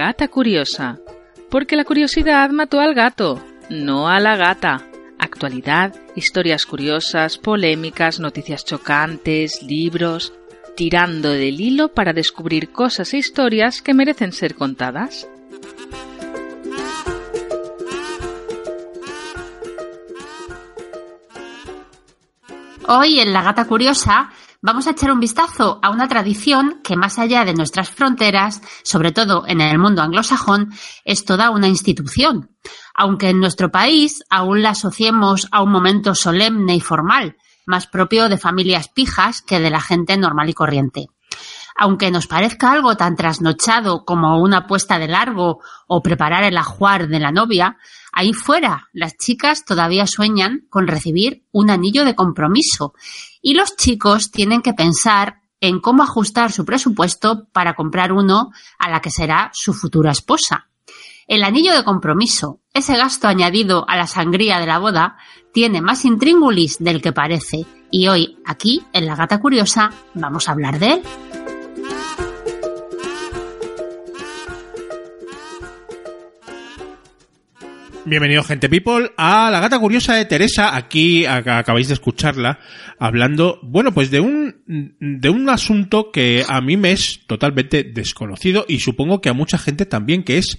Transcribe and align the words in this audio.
gata 0.00 0.28
curiosa. 0.28 0.98
Porque 1.50 1.76
la 1.76 1.84
curiosidad 1.84 2.48
mató 2.52 2.80
al 2.80 2.94
gato, 2.94 3.44
no 3.68 4.08
a 4.08 4.18
la 4.18 4.34
gata. 4.34 4.86
Actualidad, 5.18 5.94
historias 6.16 6.64
curiosas, 6.64 7.36
polémicas, 7.36 8.18
noticias 8.18 8.64
chocantes, 8.64 9.62
libros, 9.62 10.32
tirando 10.74 11.28
del 11.28 11.60
hilo 11.60 11.92
para 11.92 12.14
descubrir 12.14 12.72
cosas 12.72 13.12
e 13.12 13.18
historias 13.18 13.82
que 13.82 13.92
merecen 13.92 14.32
ser 14.32 14.54
contadas. 14.54 15.28
Hoy 22.88 23.20
en 23.20 23.34
La 23.34 23.42
Gata 23.42 23.66
Curiosa 23.66 24.30
vamos 24.62 24.86
a 24.86 24.90
echar 24.90 25.10
un 25.10 25.20
vistazo 25.20 25.78
a 25.82 25.90
una 25.90 26.08
tradición 26.08 26.80
que 26.84 26.96
más 26.96 27.18
allá 27.18 27.44
de 27.44 27.54
nuestras 27.54 27.90
fronteras, 27.90 28.60
sobre 28.82 29.12
todo 29.12 29.44
en 29.46 29.60
el 29.60 29.78
mundo 29.78 30.02
anglosajón, 30.02 30.72
es 31.04 31.24
toda 31.24 31.50
una 31.50 31.68
institución. 31.68 32.50
Aunque 32.94 33.30
en 33.30 33.40
nuestro 33.40 33.70
país 33.70 34.22
aún 34.28 34.62
la 34.62 34.70
asociemos 34.70 35.48
a 35.50 35.62
un 35.62 35.70
momento 35.70 36.14
solemne 36.14 36.74
y 36.74 36.80
formal, 36.80 37.36
más 37.66 37.86
propio 37.86 38.28
de 38.28 38.36
familias 38.36 38.88
pijas 38.88 39.42
que 39.42 39.60
de 39.60 39.70
la 39.70 39.80
gente 39.80 40.16
normal 40.16 40.50
y 40.50 40.54
corriente. 40.54 41.06
Aunque 41.76 42.10
nos 42.10 42.26
parezca 42.26 42.72
algo 42.72 42.96
tan 42.96 43.16
trasnochado 43.16 44.04
como 44.04 44.42
una 44.42 44.66
puesta 44.66 44.98
de 44.98 45.08
largo 45.08 45.60
o 45.86 46.02
preparar 46.02 46.44
el 46.44 46.58
ajuar 46.58 47.08
de 47.08 47.20
la 47.20 47.32
novia, 47.32 47.78
ahí 48.12 48.34
fuera 48.34 48.88
las 48.92 49.16
chicas 49.16 49.64
todavía 49.64 50.06
sueñan 50.06 50.66
con 50.68 50.88
recibir 50.88 51.46
un 51.52 51.70
anillo 51.70 52.04
de 52.04 52.14
compromiso 52.14 52.92
y 53.42 53.54
los 53.54 53.76
chicos 53.76 54.30
tienen 54.30 54.62
que 54.62 54.74
pensar 54.74 55.40
en 55.60 55.80
cómo 55.80 56.02
ajustar 56.02 56.52
su 56.52 56.64
presupuesto 56.64 57.46
para 57.52 57.74
comprar 57.74 58.12
uno 58.12 58.50
a 58.78 58.90
la 58.90 59.00
que 59.00 59.10
será 59.10 59.50
su 59.52 59.74
futura 59.74 60.10
esposa. 60.10 60.68
El 61.26 61.44
anillo 61.44 61.74
de 61.74 61.84
compromiso, 61.84 62.60
ese 62.74 62.96
gasto 62.96 63.28
añadido 63.28 63.84
a 63.88 63.96
la 63.96 64.06
sangría 64.06 64.58
de 64.58 64.66
la 64.66 64.78
boda, 64.78 65.16
tiene 65.52 65.80
más 65.80 66.04
intríngulis 66.04 66.78
del 66.78 67.00
que 67.00 67.12
parece 67.12 67.66
y 67.90 68.08
hoy 68.08 68.38
aquí, 68.44 68.82
en 68.92 69.06
La 69.06 69.16
Gata 69.16 69.40
Curiosa, 69.40 69.90
vamos 70.14 70.48
a 70.48 70.52
hablar 70.52 70.78
de 70.78 70.94
él. 70.94 71.02
Bienvenido, 78.06 78.42
gente 78.42 78.68
people, 78.68 79.12
a 79.18 79.50
la 79.50 79.60
gata 79.60 79.78
curiosa 79.78 80.14
de 80.14 80.24
Teresa. 80.24 80.74
Aquí 80.74 81.24
ac- 81.24 81.46
acabáis 81.58 81.88
de 81.88 81.94
escucharla 81.94 82.58
hablando, 82.98 83.60
bueno, 83.62 83.92
pues 83.92 84.10
de 84.10 84.20
un, 84.20 84.64
de 84.98 85.28
un 85.28 85.48
asunto 85.48 86.10
que 86.10 86.44
a 86.48 86.60
mí 86.60 86.76
me 86.76 86.92
es 86.92 87.20
totalmente 87.26 87.84
desconocido 87.84 88.64
y 88.66 88.80
supongo 88.80 89.20
que 89.20 89.28
a 89.28 89.34
mucha 89.34 89.58
gente 89.58 89.84
también, 89.86 90.24
que 90.24 90.38
es 90.38 90.58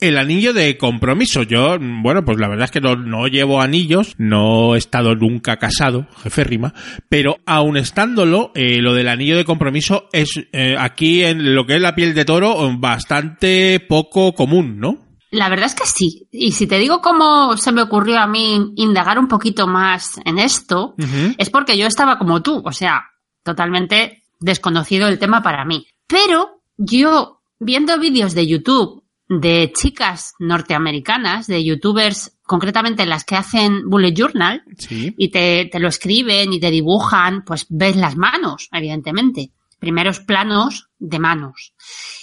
el 0.00 0.18
anillo 0.18 0.52
de 0.52 0.76
compromiso. 0.76 1.44
Yo, 1.44 1.78
bueno, 1.80 2.24
pues 2.24 2.38
la 2.38 2.48
verdad 2.48 2.64
es 2.64 2.70
que 2.72 2.80
no, 2.80 2.96
no 2.96 3.28
llevo 3.28 3.62
anillos, 3.62 4.14
no 4.18 4.74
he 4.74 4.78
estado 4.78 5.14
nunca 5.14 5.56
casado, 5.58 6.08
jefe 6.22 6.42
rima, 6.44 6.74
pero 7.08 7.38
aun 7.46 7.76
estándolo, 7.76 8.50
eh, 8.56 8.78
lo 8.82 8.94
del 8.94 9.08
anillo 9.08 9.36
de 9.36 9.44
compromiso 9.44 10.08
es 10.12 10.28
eh, 10.52 10.74
aquí 10.78 11.22
en 11.24 11.54
lo 11.54 11.66
que 11.66 11.76
es 11.76 11.80
la 11.80 11.94
piel 11.94 12.14
de 12.14 12.24
toro 12.24 12.68
bastante 12.78 13.80
poco 13.80 14.34
común, 14.34 14.80
¿no? 14.80 14.98
La 15.34 15.48
verdad 15.48 15.66
es 15.66 15.74
que 15.74 15.86
sí. 15.86 16.28
Y 16.30 16.52
si 16.52 16.66
te 16.66 16.78
digo 16.78 17.00
cómo 17.00 17.56
se 17.56 17.72
me 17.72 17.82
ocurrió 17.82 18.18
a 18.18 18.26
mí 18.26 18.72
indagar 18.76 19.18
un 19.18 19.28
poquito 19.28 19.66
más 19.66 20.20
en 20.24 20.38
esto, 20.38 20.94
es 21.38 21.50
porque 21.50 21.76
yo 21.76 21.86
estaba 21.86 22.18
como 22.18 22.40
tú, 22.42 22.62
o 22.64 22.72
sea, 22.72 23.04
totalmente 23.42 24.22
desconocido 24.40 25.08
el 25.08 25.18
tema 25.18 25.42
para 25.42 25.64
mí. 25.64 25.86
Pero 26.06 26.60
yo, 26.76 27.40
viendo 27.58 27.98
vídeos 27.98 28.34
de 28.34 28.46
YouTube 28.46 29.02
de 29.28 29.72
chicas 29.74 30.34
norteamericanas, 30.38 31.46
de 31.46 31.64
youtubers, 31.64 32.36
concretamente 32.44 33.06
las 33.06 33.24
que 33.24 33.36
hacen 33.36 33.88
bullet 33.88 34.12
journal, 34.14 34.62
Sí. 34.78 35.14
y 35.16 35.30
te, 35.30 35.68
te 35.72 35.80
lo 35.80 35.88
escriben 35.88 36.52
y 36.52 36.60
te 36.60 36.70
dibujan, 36.70 37.42
pues 37.44 37.66
ves 37.70 37.96
las 37.96 38.16
manos, 38.16 38.68
evidentemente. 38.70 39.50
Primeros 39.80 40.20
planos 40.20 40.88
de 40.98 41.18
manos. 41.18 41.74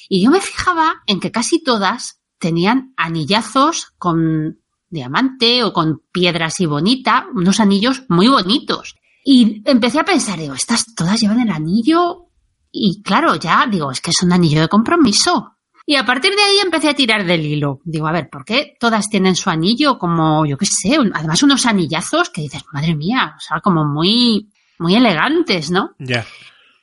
Y 0.08 0.24
yo 0.24 0.32
me 0.32 0.42
fijaba 0.42 1.02
en 1.08 1.20
que 1.20 1.32
casi 1.32 1.62
todas 1.64 2.21
tenían 2.42 2.94
anillazos 2.98 3.94
con 3.98 4.60
diamante 4.90 5.64
o 5.64 5.72
con 5.72 6.02
piedra 6.12 6.48
así 6.48 6.66
bonita, 6.66 7.28
unos 7.34 7.62
anillos 7.62 8.04
muy 8.10 8.28
bonitos. 8.28 8.96
Y 9.24 9.62
empecé 9.70 10.00
a 10.00 10.04
pensar, 10.04 10.38
digo, 10.40 10.54
estas 10.56 10.94
todas 10.96 11.22
llevan 11.22 11.40
el 11.40 11.52
anillo. 11.52 12.26
Y 12.72 13.02
claro, 13.04 13.36
ya 13.36 13.66
digo, 13.70 13.92
es 13.92 14.02
que 14.02 14.10
es 14.12 14.22
un 14.24 14.34
anillo 14.34 14.60
de 14.62 14.68
compromiso. 14.68 15.56
Y 15.86 15.96
a 15.96 16.06
partir 16.06 16.32
de 16.36 16.42
ahí 16.42 16.58
empecé 16.64 16.90
a 16.90 16.94
tirar 16.94 17.26
del 17.26 17.46
hilo. 17.46 17.80
Digo, 17.86 18.08
a 18.08 18.12
ver, 18.12 18.30
¿por 18.30 18.44
qué 18.46 18.76
todas 18.80 19.10
tienen 19.10 19.36
su 19.36 19.50
anillo 19.50 19.98
como, 19.98 20.46
yo 20.46 20.58
qué 20.58 20.66
sé, 20.66 21.00
un- 21.00 21.12
además 21.14 21.44
unos 21.44 21.66
anillazos 21.66 22.30
que 22.30 22.42
dices, 22.42 22.64
madre 22.74 22.96
mía, 22.96 23.34
o 23.38 23.40
sea, 23.40 23.60
como 23.62 23.86
muy, 23.86 24.50
muy 24.80 24.96
elegantes, 24.96 25.70
¿no? 25.72 25.92
Ya. 26.00 26.26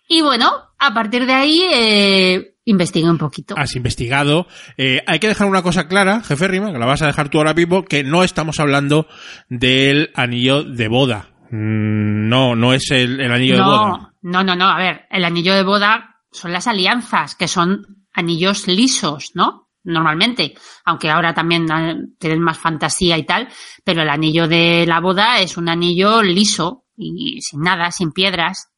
Y 0.08 0.20
bueno, 0.22 0.50
a 0.78 0.94
partir 0.94 1.26
de 1.26 1.32
ahí 1.32 1.62
eh, 1.72 2.54
investigué 2.70 3.10
un 3.10 3.18
poquito. 3.18 3.54
Has 3.56 3.74
investigado. 3.76 4.46
Eh, 4.76 5.02
hay 5.06 5.18
que 5.18 5.28
dejar 5.28 5.46
una 5.48 5.62
cosa 5.62 5.88
clara, 5.88 6.20
jefe 6.22 6.48
Rima, 6.48 6.72
que 6.72 6.78
la 6.78 6.86
vas 6.86 7.02
a 7.02 7.06
dejar 7.06 7.28
tú 7.28 7.38
ahora 7.38 7.54
mismo, 7.54 7.84
que 7.84 8.04
no 8.04 8.22
estamos 8.24 8.60
hablando 8.60 9.06
del 9.48 10.10
anillo 10.14 10.62
de 10.64 10.88
boda. 10.88 11.30
Mm, 11.50 12.28
No, 12.28 12.54
no 12.54 12.72
es 12.74 12.90
el, 12.90 13.20
el 13.20 13.32
anillo 13.32 13.56
de 13.56 13.62
boda. 13.62 14.12
no, 14.22 14.44
no, 14.44 14.54
no, 14.54 14.68
a 14.68 14.78
ver, 14.78 15.06
el 15.10 15.24
anillo 15.24 15.54
de 15.54 15.62
boda 15.62 16.16
son 16.30 16.52
las 16.52 16.66
alianzas, 16.66 17.34
que 17.34 17.48
son 17.48 17.86
anillos 18.12 18.66
lisos, 18.68 19.30
¿no? 19.34 19.68
Normalmente, 19.84 20.54
aunque 20.84 21.08
ahora 21.10 21.32
también 21.32 21.66
eh, 21.72 21.96
tienen 22.18 22.40
más 22.40 22.58
fantasía 22.58 23.16
y 23.16 23.24
tal, 23.24 23.48
pero 23.84 24.02
el 24.02 24.10
anillo 24.10 24.46
de 24.46 24.84
la 24.86 25.00
boda 25.00 25.40
es 25.40 25.56
un 25.56 25.68
anillo 25.70 26.22
liso 26.22 26.84
y 26.96 27.40
sin 27.40 27.60
nada, 27.60 27.90
sin 27.90 28.12
piedras. 28.12 28.68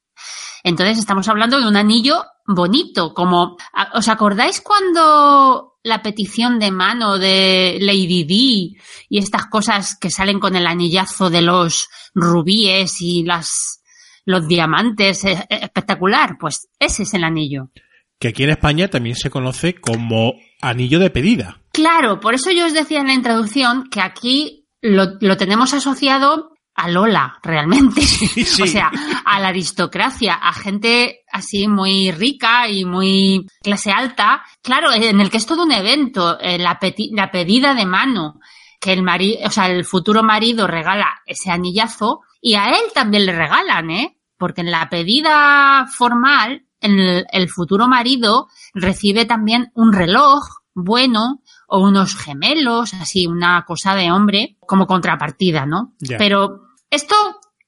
Entonces 0.62 0.98
estamos 0.98 1.28
hablando 1.28 1.60
de 1.60 1.66
un 1.68 1.76
anillo 1.76 2.22
bonito, 2.46 3.14
como, 3.14 3.56
¿a- 3.72 3.90
¿os 3.98 4.08
acordáis 4.08 4.60
cuando 4.60 5.78
la 5.82 6.02
petición 6.02 6.58
de 6.58 6.70
mano 6.70 7.18
de 7.18 7.78
Lady 7.80 8.24
Di 8.24 8.76
y 9.08 9.18
estas 9.18 9.46
cosas 9.46 9.96
que 9.98 10.10
salen 10.10 10.38
con 10.40 10.54
el 10.56 10.66
anillazo 10.66 11.30
de 11.30 11.40
los 11.42 11.88
rubíes 12.14 13.00
y 13.00 13.22
las, 13.24 13.82
los 14.26 14.46
diamantes, 14.46 15.24
eh, 15.24 15.46
eh, 15.48 15.60
espectacular? 15.62 16.36
Pues 16.38 16.68
ese 16.78 17.04
es 17.04 17.14
el 17.14 17.24
anillo. 17.24 17.70
Que 18.18 18.28
aquí 18.28 18.42
en 18.42 18.50
España 18.50 18.88
también 18.88 19.16
se 19.16 19.30
conoce 19.30 19.74
como 19.80 20.34
anillo 20.60 20.98
de 20.98 21.08
pedida. 21.08 21.62
Claro, 21.72 22.20
por 22.20 22.34
eso 22.34 22.50
yo 22.50 22.66
os 22.66 22.74
decía 22.74 23.00
en 23.00 23.06
la 23.06 23.14
introducción 23.14 23.88
que 23.90 24.02
aquí 24.02 24.66
lo, 24.82 25.16
lo 25.20 25.36
tenemos 25.38 25.72
asociado 25.72 26.50
a 26.82 26.88
Lola, 26.88 27.38
realmente. 27.42 28.00
sí. 28.02 28.62
O 28.62 28.66
sea, 28.66 28.90
a 29.24 29.40
la 29.40 29.48
aristocracia, 29.48 30.34
a 30.34 30.52
gente 30.52 31.20
así 31.32 31.68
muy 31.68 32.10
rica 32.10 32.68
y 32.68 32.84
muy 32.84 33.46
clase 33.62 33.90
alta. 33.92 34.42
Claro, 34.62 34.92
en 34.92 35.20
el 35.20 35.30
que 35.30 35.36
es 35.38 35.46
todo 35.46 35.62
un 35.64 35.72
evento, 35.72 36.38
eh, 36.40 36.58
la, 36.58 36.78
peti- 36.80 37.10
la 37.14 37.30
pedida 37.30 37.74
de 37.74 37.86
mano, 37.86 38.40
que 38.80 38.92
el 38.92 39.02
marido, 39.02 39.40
o 39.46 39.50
sea, 39.50 39.66
el 39.68 39.84
futuro 39.84 40.22
marido 40.22 40.66
regala 40.66 41.06
ese 41.26 41.50
anillazo 41.50 42.20
y 42.40 42.54
a 42.54 42.70
él 42.70 42.80
también 42.94 43.26
le 43.26 43.36
regalan, 43.36 43.90
¿eh? 43.90 44.16
Porque 44.38 44.62
en 44.62 44.70
la 44.70 44.88
pedida 44.88 45.86
formal, 45.86 46.64
el, 46.80 47.26
el 47.30 47.48
futuro 47.50 47.86
marido 47.88 48.46
recibe 48.72 49.26
también 49.26 49.70
un 49.74 49.92
reloj 49.92 50.42
bueno 50.74 51.42
o 51.68 51.80
unos 51.80 52.16
gemelos, 52.16 52.94
así 52.94 53.26
una 53.26 53.64
cosa 53.66 53.94
de 53.94 54.10
hombre 54.10 54.56
como 54.60 54.86
contrapartida, 54.86 55.66
¿no? 55.66 55.92
Pero 56.16 56.62
Esto 56.90 57.14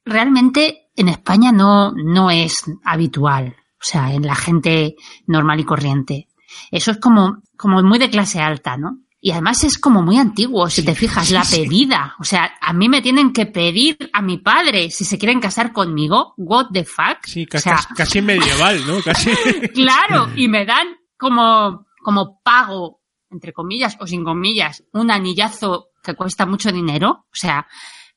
realmente 0.04 0.90
en 0.96 1.08
España 1.08 1.52
no, 1.52 1.92
no 1.92 2.30
es 2.30 2.64
habitual. 2.84 3.56
O 3.80 3.84
sea, 3.84 4.12
en 4.12 4.22
la 4.22 4.36
gente 4.36 4.94
normal 5.26 5.60
y 5.60 5.64
corriente. 5.64 6.28
Eso 6.70 6.92
es 6.92 6.98
como, 6.98 7.42
como 7.56 7.82
muy 7.82 7.98
de 7.98 8.10
clase 8.10 8.40
alta, 8.40 8.76
¿no? 8.76 8.98
Y 9.24 9.30
además 9.30 9.62
es 9.62 9.78
como 9.78 10.02
muy 10.02 10.18
antiguo, 10.18 10.68
si 10.68 10.84
te 10.84 10.96
fijas, 10.96 11.30
la 11.30 11.44
pedida. 11.44 12.16
O 12.18 12.24
sea, 12.24 12.54
a 12.60 12.72
mí 12.72 12.88
me 12.88 13.00
tienen 13.00 13.32
que 13.32 13.46
pedir 13.46 13.96
a 14.12 14.20
mi 14.20 14.38
padre 14.38 14.90
si 14.90 15.04
se 15.04 15.16
quieren 15.16 15.40
casar 15.40 15.72
conmigo. 15.72 16.34
What 16.36 16.66
the 16.72 16.84
fuck? 16.84 17.24
Sí, 17.24 17.46
casi, 17.46 17.70
casi 17.96 18.20
medieval, 18.20 18.84
¿no? 18.84 19.00
Casi. 19.04 19.30
claro, 19.68 20.28
y 20.36 20.48
me 20.48 20.66
dan 20.66 20.88
como, 21.16 21.86
como 22.02 22.40
pago, 22.42 23.00
entre 23.30 23.52
comillas 23.52 23.96
o 24.00 24.08
sin 24.08 24.24
comillas, 24.24 24.82
un 24.92 25.12
anillazo 25.12 25.90
que 26.02 26.14
cuesta 26.14 26.44
mucho 26.44 26.72
dinero. 26.72 27.26
O 27.26 27.34
sea, 27.34 27.68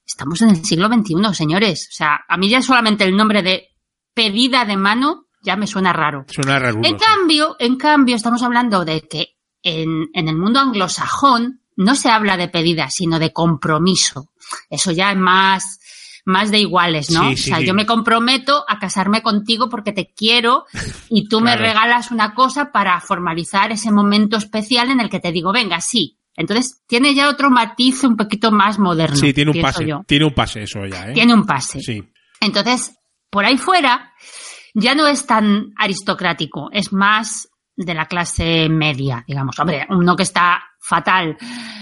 estamos 0.05 0.41
en 0.41 0.49
el 0.49 0.65
siglo 0.65 0.87
XXI, 0.87 1.33
señores. 1.33 1.89
O 1.91 1.95
sea, 1.95 2.21
a 2.27 2.37
mí 2.37 2.49
ya 2.49 2.61
solamente 2.61 3.03
el 3.03 3.15
nombre 3.15 3.41
de 3.41 3.69
pedida 4.13 4.65
de 4.65 4.77
mano 4.77 5.25
ya 5.43 5.55
me 5.55 5.67
suena 5.67 5.93
raro. 5.93 6.25
Suena 6.27 6.59
raro. 6.59 6.81
En 6.83 6.97
cambio, 6.97 7.55
en 7.59 7.77
cambio, 7.77 8.15
estamos 8.15 8.41
hablando 8.41 8.83
de 8.83 9.01
que 9.07 9.35
en, 9.61 10.09
el 10.13 10.37
mundo 10.37 10.59
anglosajón 10.59 11.61
no 11.75 11.95
se 11.95 12.09
habla 12.09 12.37
de 12.37 12.47
pedida, 12.47 12.89
sino 12.89 13.19
de 13.19 13.33
compromiso. 13.33 14.29
Eso 14.69 14.91
ya 14.91 15.11
es 15.11 15.17
más, 15.17 15.79
más 16.25 16.51
de 16.51 16.59
iguales, 16.59 17.11
¿no? 17.11 17.29
o 17.29 17.35
sea, 17.35 17.59
yo 17.59 17.73
me 17.73 17.85
comprometo 17.85 18.63
a 18.67 18.79
casarme 18.79 19.21
contigo 19.21 19.69
porque 19.69 19.91
te 19.91 20.13
quiero 20.13 20.65
y 21.09 21.27
tú 21.27 21.41
me 21.41 21.57
regalas 21.57 22.11
una 22.11 22.33
cosa 22.33 22.71
para 22.71 22.99
formalizar 23.01 23.71
ese 23.71 23.91
momento 23.91 24.37
especial 24.37 24.89
en 24.89 24.99
el 24.99 25.09
que 25.09 25.19
te 25.19 25.31
digo, 25.31 25.51
venga, 25.51 25.81
sí. 25.81 26.19
Entonces, 26.35 26.83
tiene 26.87 27.13
ya 27.15 27.29
otro 27.29 27.49
matiz 27.49 28.03
un 28.03 28.17
poquito 28.17 28.51
más 28.51 28.77
moderno. 28.77 29.15
Sí, 29.15 29.33
tiene 29.33 29.51
un 29.51 29.61
pase. 29.61 29.85
Tiene 30.05 30.25
un 30.25 30.33
pase 30.33 30.63
eso 30.63 30.85
ya, 30.85 31.09
¿eh? 31.09 31.13
Tiene 31.13 31.33
un 31.33 31.45
pase. 31.45 31.79
Sí. 31.79 32.03
Entonces, 32.41 32.97
por 33.29 33.45
ahí 33.45 33.57
fuera, 33.57 34.13
ya 34.73 34.95
no 34.95 35.07
es 35.07 35.25
tan 35.25 35.73
aristocrático, 35.77 36.69
es 36.71 36.91
más 36.91 37.49
de 37.75 37.93
la 37.93 38.05
clase 38.05 38.69
media, 38.69 39.23
digamos. 39.27 39.57
Hombre, 39.59 39.85
uno 39.89 40.15
que 40.15 40.23
está 40.23 40.63
fatal 40.79 41.37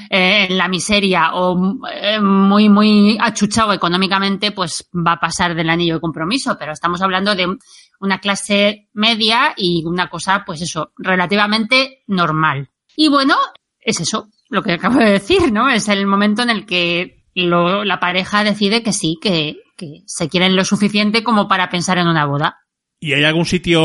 eh, 0.09 0.47
en 0.49 0.57
la 0.57 0.67
miseria 0.67 1.33
o 1.33 1.77
eh, 1.91 2.19
muy, 2.19 2.69
muy 2.69 3.17
achuchado 3.19 3.73
económicamente, 3.73 4.51
pues 4.51 4.89
va 4.95 5.13
a 5.13 5.19
pasar 5.19 5.55
del 5.55 5.69
anillo 5.69 5.95
de 5.95 6.01
compromiso, 6.01 6.55
pero 6.57 6.71
estamos 6.71 7.01
hablando 7.01 7.35
de 7.35 7.57
una 7.99 8.19
clase 8.19 8.89
media 8.93 9.53
y 9.55 9.83
una 9.85 10.09
cosa, 10.09 10.43
pues 10.45 10.61
eso, 10.61 10.93
relativamente 10.97 12.03
normal. 12.07 12.69
Y 12.95 13.09
bueno, 13.09 13.35
es 13.79 13.99
eso, 13.99 14.29
lo 14.53 14.61
que 14.61 14.73
acabo 14.73 14.99
de 14.99 15.09
decir, 15.09 15.51
¿no? 15.51 15.67
Es 15.69 15.89
el 15.89 16.05
momento 16.05 16.43
en 16.43 16.51
el 16.51 16.67
que 16.67 17.25
la 17.33 17.99
pareja 17.99 18.43
decide 18.43 18.83
que 18.83 18.93
sí, 18.93 19.17
que, 19.19 19.57
que 19.75 20.03
se 20.05 20.29
quieren 20.29 20.55
lo 20.55 20.63
suficiente 20.63 21.23
como 21.23 21.47
para 21.47 21.69
pensar 21.69 21.97
en 21.97 22.07
una 22.07 22.25
boda. 22.25 22.59
¿Y 22.99 23.13
hay 23.13 23.23
algún 23.23 23.45
sitio 23.45 23.81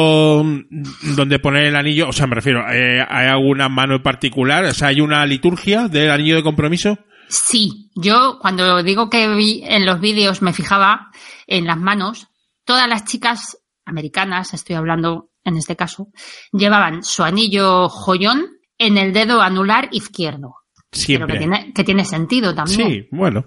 donde 1.17 1.39
poner 1.39 1.65
el 1.65 1.75
anillo? 1.75 2.11
O 2.11 2.13
sea, 2.13 2.27
me 2.27 2.35
refiero, 2.35 2.61
eh, 2.71 3.03
¿hay 3.09 3.29
alguna 3.29 3.71
mano 3.71 3.97
en 3.97 4.03
particular? 4.03 4.67
O 4.67 4.75
sea, 4.75 4.89
¿hay 4.89 5.01
una 5.01 5.25
liturgia 5.25 5.89
del 5.89 6.11
anillo 6.11 6.37
de 6.37 6.43
compromiso? 6.43 6.99
Sí, 7.31 7.91
yo 7.95 8.39
cuando 8.39 8.83
digo 8.83 9.09
que 9.09 9.35
vi 9.35 9.63
en 9.65 9.87
los 9.87 10.01
vídeos 10.01 10.43
me 10.43 10.53
fijaba 10.53 11.11
en 11.47 11.67
las 11.67 11.79
manos, 11.79 12.29
todas 12.65 12.87
las 12.89 13.07
chicas 13.07 13.57
americanas, 13.87 14.53
estoy 14.53 14.77
hablando 14.77 15.31
en 15.45 15.57
este 15.57 15.77
caso, 15.77 16.09
llevaban 16.53 17.03
su 17.03 17.23
anillo 17.25 17.89
joyón 17.89 18.58
en 18.79 18.99
el 18.99 19.13
dedo 19.13 19.41
anular 19.41 19.89
izquierdo. 19.93 20.55
Siempre. 20.91 21.35
que 21.35 21.39
tiene, 21.39 21.73
que 21.75 21.85
tiene 21.85 22.05
sentido 22.05 22.55
también. 22.55 22.89
Sí, 22.89 23.09
bueno. 23.11 23.45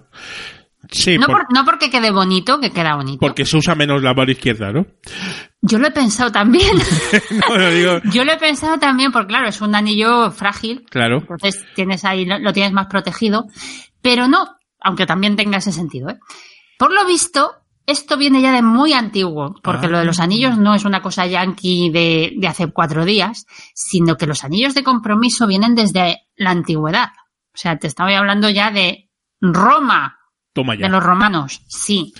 Sí, 0.90 1.16
no, 1.16 1.26
no, 1.26 1.64
porque 1.64 1.90
quede 1.90 2.10
bonito, 2.10 2.58
que 2.60 2.70
queda 2.70 2.96
bonito. 2.96 3.20
Porque 3.20 3.44
se 3.44 3.56
usa 3.56 3.74
menos 3.74 4.02
la 4.02 4.14
mano 4.14 4.32
izquierda, 4.32 4.72
¿no? 4.72 4.86
Yo 5.60 5.78
lo 5.78 5.86
he 5.86 5.92
pensado 5.92 6.32
también. 6.32 6.76
Yo 8.12 8.24
lo 8.24 8.32
he 8.32 8.36
pensado 8.36 8.78
también, 8.78 9.12
porque 9.12 9.28
claro, 9.28 9.48
es 9.48 9.60
un 9.60 9.74
anillo 9.76 10.30
frágil. 10.32 10.84
Claro. 10.90 11.18
Entonces 11.18 11.64
tienes 11.74 12.04
ahí, 12.04 12.26
lo 12.26 12.52
tienes 12.52 12.72
más 12.72 12.88
protegido. 12.88 13.46
Pero 14.00 14.26
no, 14.26 14.56
aunque 14.80 15.06
también 15.06 15.36
tenga 15.36 15.58
ese 15.58 15.72
sentido, 15.72 16.10
¿eh? 16.10 16.18
Por 16.78 16.92
lo 16.92 17.06
visto, 17.06 17.61
esto 17.86 18.16
viene 18.16 18.40
ya 18.40 18.52
de 18.52 18.62
muy 18.62 18.92
antiguo, 18.92 19.54
porque 19.62 19.88
lo 19.88 19.98
de 19.98 20.04
los 20.04 20.20
ah. 20.20 20.24
anillos 20.24 20.56
no 20.58 20.74
es 20.74 20.84
una 20.84 21.02
cosa 21.02 21.26
yankee 21.26 21.90
de, 21.90 22.34
de 22.36 22.48
hace 22.48 22.72
cuatro 22.72 23.04
días, 23.04 23.46
sino 23.74 24.16
que 24.16 24.26
los 24.26 24.44
anillos 24.44 24.74
de 24.74 24.84
compromiso 24.84 25.46
vienen 25.46 25.74
desde 25.74 26.22
la 26.36 26.50
antigüedad. 26.50 27.10
O 27.54 27.56
sea, 27.56 27.78
te 27.78 27.86
estaba 27.86 28.16
hablando 28.16 28.48
ya 28.48 28.70
de 28.70 29.10
Roma, 29.40 30.18
de 30.54 30.88
los 30.88 31.02
romanos, 31.02 31.62
sí. 31.68 32.14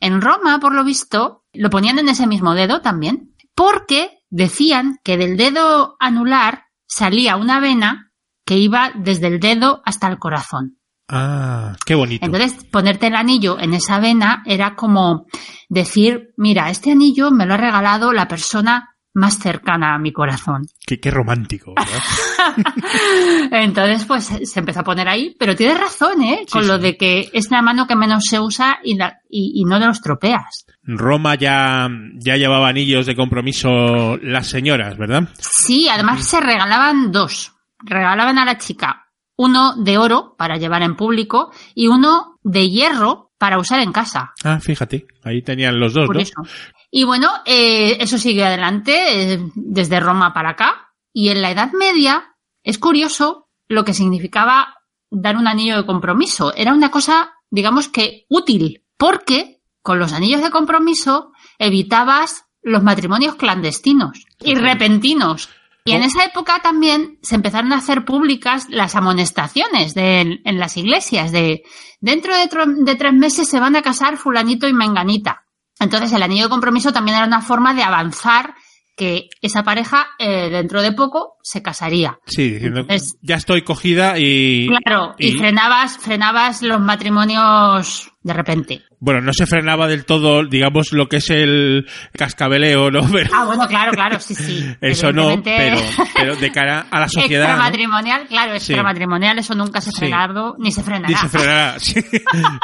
En 0.00 0.20
Roma, 0.20 0.58
por 0.60 0.74
lo 0.74 0.84
visto, 0.84 1.44
lo 1.52 1.70
ponían 1.70 1.98
en 1.98 2.08
ese 2.08 2.26
mismo 2.26 2.54
dedo 2.54 2.80
también, 2.80 3.34
porque 3.54 4.20
decían 4.30 5.00
que 5.04 5.16
del 5.16 5.36
dedo 5.36 5.96
anular 6.00 6.64
salía 6.86 7.36
una 7.36 7.60
vena 7.60 8.12
que 8.44 8.56
iba 8.56 8.92
desde 8.94 9.26
el 9.26 9.40
dedo 9.40 9.82
hasta 9.84 10.08
el 10.08 10.18
corazón. 10.18 10.77
Ah, 11.08 11.74
qué 11.86 11.94
bonito. 11.94 12.26
Entonces, 12.26 12.64
ponerte 12.64 13.06
el 13.06 13.14
anillo 13.14 13.58
en 13.58 13.72
esa 13.72 13.98
vena 13.98 14.42
era 14.44 14.74
como 14.74 15.26
decir, 15.68 16.34
mira, 16.36 16.70
este 16.70 16.92
anillo 16.92 17.30
me 17.30 17.46
lo 17.46 17.54
ha 17.54 17.56
regalado 17.56 18.12
la 18.12 18.28
persona 18.28 18.94
más 19.14 19.38
cercana 19.38 19.94
a 19.94 19.98
mi 19.98 20.12
corazón. 20.12 20.66
Qué, 20.86 21.00
qué 21.00 21.10
romántico, 21.10 21.74
Entonces, 23.50 24.04
pues 24.04 24.24
se 24.42 24.60
empezó 24.60 24.80
a 24.80 24.84
poner 24.84 25.08
ahí, 25.08 25.34
pero 25.38 25.56
tienes 25.56 25.80
razón, 25.80 26.22
¿eh? 26.22 26.46
Con 26.50 26.66
lo 26.68 26.78
de 26.78 26.96
que 26.96 27.30
es 27.32 27.50
la 27.50 27.62
mano 27.62 27.86
que 27.86 27.96
menos 27.96 28.24
se 28.28 28.38
usa 28.38 28.78
y, 28.84 28.96
la, 28.96 29.20
y, 29.28 29.64
no 29.64 29.78
los 29.78 30.00
tropeas. 30.00 30.66
Roma 30.82 31.34
ya, 31.34 31.88
ya 32.14 32.36
llevaba 32.36 32.68
anillos 32.68 33.06
de 33.06 33.16
compromiso 33.16 34.18
las 34.22 34.46
señoras, 34.46 34.96
¿verdad? 34.98 35.28
Sí, 35.38 35.88
además 35.88 36.24
se 36.24 36.40
regalaban 36.40 37.10
dos. 37.10 37.54
Regalaban 37.80 38.38
a 38.38 38.44
la 38.44 38.58
chica 38.58 39.07
uno 39.38 39.76
de 39.76 39.96
oro 39.96 40.34
para 40.36 40.58
llevar 40.58 40.82
en 40.82 40.96
público 40.96 41.52
y 41.74 41.86
uno 41.86 42.38
de 42.42 42.68
hierro 42.68 43.30
para 43.38 43.58
usar 43.58 43.80
en 43.80 43.92
casa. 43.92 44.32
Ah, 44.44 44.58
fíjate, 44.60 45.06
ahí 45.22 45.42
tenían 45.42 45.78
los 45.78 45.94
dos, 45.94 46.08
¿no? 46.10 46.42
Y 46.90 47.04
bueno, 47.04 47.30
eh, 47.46 47.96
eso 48.00 48.18
sigue 48.18 48.44
adelante 48.44 49.34
eh, 49.34 49.40
desde 49.54 50.00
Roma 50.00 50.34
para 50.34 50.50
acá. 50.50 50.90
Y 51.12 51.28
en 51.28 51.40
la 51.40 51.50
Edad 51.50 51.70
Media 51.72 52.34
es 52.64 52.78
curioso 52.78 53.48
lo 53.68 53.84
que 53.84 53.94
significaba 53.94 54.74
dar 55.10 55.36
un 55.36 55.46
anillo 55.46 55.76
de 55.76 55.86
compromiso. 55.86 56.52
Era 56.54 56.72
una 56.72 56.90
cosa, 56.90 57.34
digamos 57.50 57.88
que 57.88 58.26
útil, 58.28 58.84
porque 58.96 59.60
con 59.82 60.00
los 60.00 60.12
anillos 60.12 60.42
de 60.42 60.50
compromiso 60.50 61.30
evitabas 61.58 62.46
los 62.62 62.82
matrimonios 62.82 63.36
clandestinos 63.36 64.26
y 64.40 64.56
repentinos. 64.56 65.48
Y 65.88 65.92
en 65.92 66.02
esa 66.02 66.24
época 66.24 66.60
también 66.62 67.18
se 67.22 67.34
empezaron 67.34 67.72
a 67.72 67.78
hacer 67.78 68.04
públicas 68.04 68.66
las 68.68 68.94
amonestaciones 68.94 69.94
de, 69.94 70.40
en 70.44 70.58
las 70.58 70.76
iglesias 70.76 71.32
de 71.32 71.62
dentro 72.00 72.34
de, 72.36 72.48
de 72.84 72.94
tres 72.96 73.12
meses 73.12 73.48
se 73.48 73.60
van 73.60 73.76
a 73.76 73.82
casar 73.82 74.16
fulanito 74.16 74.68
y 74.68 74.72
menganita. 74.72 75.44
Entonces 75.80 76.12
el 76.12 76.22
anillo 76.22 76.44
de 76.44 76.50
compromiso 76.50 76.92
también 76.92 77.16
era 77.16 77.26
una 77.26 77.40
forma 77.40 77.74
de 77.74 77.82
avanzar 77.82 78.54
que 78.98 79.28
esa 79.40 79.62
pareja 79.62 80.08
eh, 80.18 80.50
dentro 80.50 80.82
de 80.82 80.92
poco 80.92 81.36
se 81.42 81.62
casaría. 81.62 82.18
Sí, 82.26 82.50
diciendo 82.50 82.84
ya 83.22 83.36
estoy 83.36 83.62
cogida 83.62 84.18
y... 84.18 84.66
Claro, 84.66 85.14
y, 85.18 85.32
frenabas, 85.32 85.96
frenabas 85.98 86.62
los 86.62 86.80
matrimonios 86.80 88.12
de 88.20 88.32
repente. 88.32 88.82
Bueno, 88.98 89.20
no 89.20 89.32
se 89.32 89.46
frenaba 89.46 89.86
del 89.86 90.04
todo, 90.04 90.44
digamos, 90.44 90.92
lo 90.92 91.08
que 91.08 91.18
es 91.18 91.30
el 91.30 91.88
cascabeleo, 92.12 92.90
¿no? 92.90 93.00
ah, 93.32 93.44
bueno, 93.44 93.66
claro, 93.68 93.92
claro, 93.92 94.18
sí, 94.18 94.34
sí. 94.34 94.76
eso 94.80 95.12
no, 95.12 95.40
pero, 95.42 95.78
pero 96.14 96.36
de 96.36 96.50
cara 96.50 96.86
a 96.90 97.00
la 97.00 97.08
sociedad. 97.08 97.50
Extramatrimonial, 97.50 98.26
claro, 98.26 98.54
extramatrimonial, 98.54 99.38
eso 99.38 99.54
nunca 99.54 99.80
se 99.80 99.90
ha 99.90 99.92
frenado, 99.92 100.56
ni 100.58 100.72
se 100.72 100.82
frenará. 100.82 101.08
Ni 101.08 101.14
se 101.14 101.28
frenará, 101.28 101.74
sí. 101.78 102.04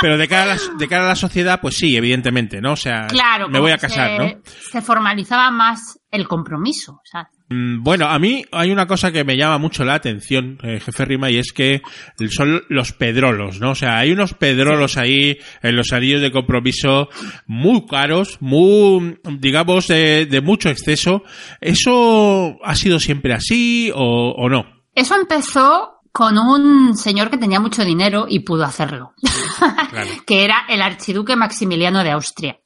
pero 0.00 0.18
de 0.18 0.28
cara, 0.28 0.42
a 0.42 0.56
la, 0.56 0.60
de 0.76 0.88
cara 0.88 1.04
a 1.04 1.08
la 1.08 1.16
sociedad, 1.16 1.60
pues 1.60 1.76
sí, 1.76 1.96
evidentemente, 1.96 2.60
¿no? 2.60 2.72
O 2.72 2.76
sea, 2.76 3.06
me 3.48 3.60
voy 3.60 3.70
a 3.70 3.78
casar, 3.78 4.18
¿no? 4.18 4.40
Se 4.44 4.82
formalizaba 4.82 5.50
más 5.50 6.00
el 6.10 6.26
compromiso, 6.26 6.92
o 6.94 7.04
sea, 7.04 7.28
bueno, 7.50 8.06
a 8.06 8.18
mí 8.18 8.44
hay 8.52 8.72
una 8.72 8.86
cosa 8.86 9.12
que 9.12 9.22
me 9.22 9.36
llama 9.36 9.58
mucho 9.58 9.84
la 9.84 9.94
atención, 9.94 10.58
eh, 10.62 10.80
jefe 10.80 11.04
Rima, 11.04 11.30
y 11.30 11.36
es 11.36 11.52
que 11.52 11.82
son 12.30 12.62
los 12.68 12.92
pedrolos, 12.92 13.60
¿no? 13.60 13.72
O 13.72 13.74
sea, 13.74 13.98
hay 13.98 14.12
unos 14.12 14.32
pedrolos 14.32 14.96
ahí 14.96 15.38
en 15.62 15.76
los 15.76 15.92
anillos 15.92 16.22
de 16.22 16.32
compromiso 16.32 17.08
muy 17.46 17.86
caros, 17.86 18.38
muy, 18.40 19.20
digamos, 19.38 19.88
de, 19.88 20.40
mucho 20.42 20.70
exceso. 20.70 21.22
¿Eso 21.60 22.56
ha 22.64 22.74
sido 22.74 22.98
siempre 22.98 23.34
así 23.34 23.90
o, 23.94 24.48
no? 24.48 24.64
Eso 24.94 25.14
empezó 25.14 26.00
con 26.12 26.38
un 26.38 26.96
señor 26.96 27.28
que 27.28 27.38
tenía 27.38 27.60
mucho 27.60 27.84
dinero 27.84 28.26
y 28.28 28.40
pudo 28.40 28.64
hacerlo, 28.64 29.14
que 30.26 30.44
era 30.44 30.64
el 30.68 30.80
archiduque 30.80 31.36
Maximiliano 31.36 32.02
de 32.02 32.12
Austria. 32.12 32.58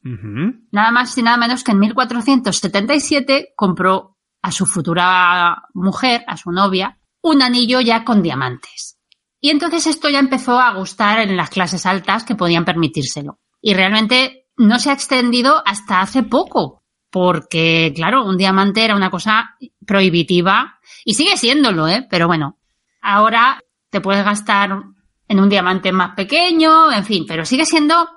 Nada 0.71 0.93
más 0.93 1.17
y 1.19 1.23
nada 1.23 1.37
menos 1.37 1.65
que 1.65 1.73
en 1.73 1.81
1477 1.81 3.55
compró 3.57 4.18
a 4.43 4.53
su 4.53 4.67
futura 4.67 5.65
mujer, 5.75 6.25
a 6.27 6.37
su 6.37 6.51
novia, 6.51 6.99
un 7.23 7.43
anillo 7.43 7.81
ya 7.81 8.05
con 8.05 8.23
diamantes. 8.23 8.99
Y 9.41 9.51
entonces 9.51 9.87
esto 9.87 10.09
ya 10.09 10.19
empezó 10.19 10.59
a 10.59 10.73
gustar 10.75 11.21
en 11.21 11.37
las 11.37 11.51
clases 11.51 11.87
altas 11.87 12.25
que 12.25 12.35
podían 12.35 12.65
permitírselo. 12.65 13.39
Y 13.61 13.75
realmente 13.75 14.47
no 14.57 14.79
se 14.79 14.91
ha 14.91 14.95
extendido 14.95 15.63
hasta 15.65 16.01
hace 16.01 16.23
poco, 16.23 16.83
porque, 17.11 17.93
claro, 17.95 18.25
un 18.25 18.37
diamante 18.37 18.85
era 18.85 18.97
una 18.97 19.11
cosa 19.11 19.57
prohibitiva 19.87 20.79
y 21.05 21.15
sigue 21.15 21.37
siéndolo, 21.37 21.89
¿eh? 21.89 22.07
Pero 22.11 22.27
bueno, 22.27 22.59
ahora 23.01 23.63
te 23.91 24.01
puedes 24.01 24.25
gastar 24.25 24.83
en 25.29 25.41
un 25.41 25.49
diamante 25.49 25.93
más 25.93 26.15
pequeño, 26.15 26.91
en 26.93 27.05
fin, 27.05 27.25
pero 27.27 27.45
sigue 27.45 27.65
siendo 27.65 28.09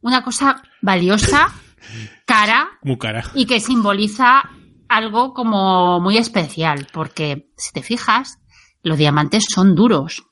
una 0.00 0.22
cosa 0.22 0.62
valiosa, 0.82 1.48
cara, 2.26 2.68
Muy 2.82 2.98
cara. 2.98 3.24
y 3.34 3.46
que 3.46 3.60
simboliza 3.60 4.48
algo 4.88 5.32
como 5.34 6.00
muy 6.00 6.16
especial, 6.18 6.86
porque 6.92 7.48
si 7.56 7.72
te 7.72 7.82
fijas, 7.82 8.38
los 8.82 8.98
diamantes 8.98 9.46
son 9.52 9.74
duros, 9.74 10.24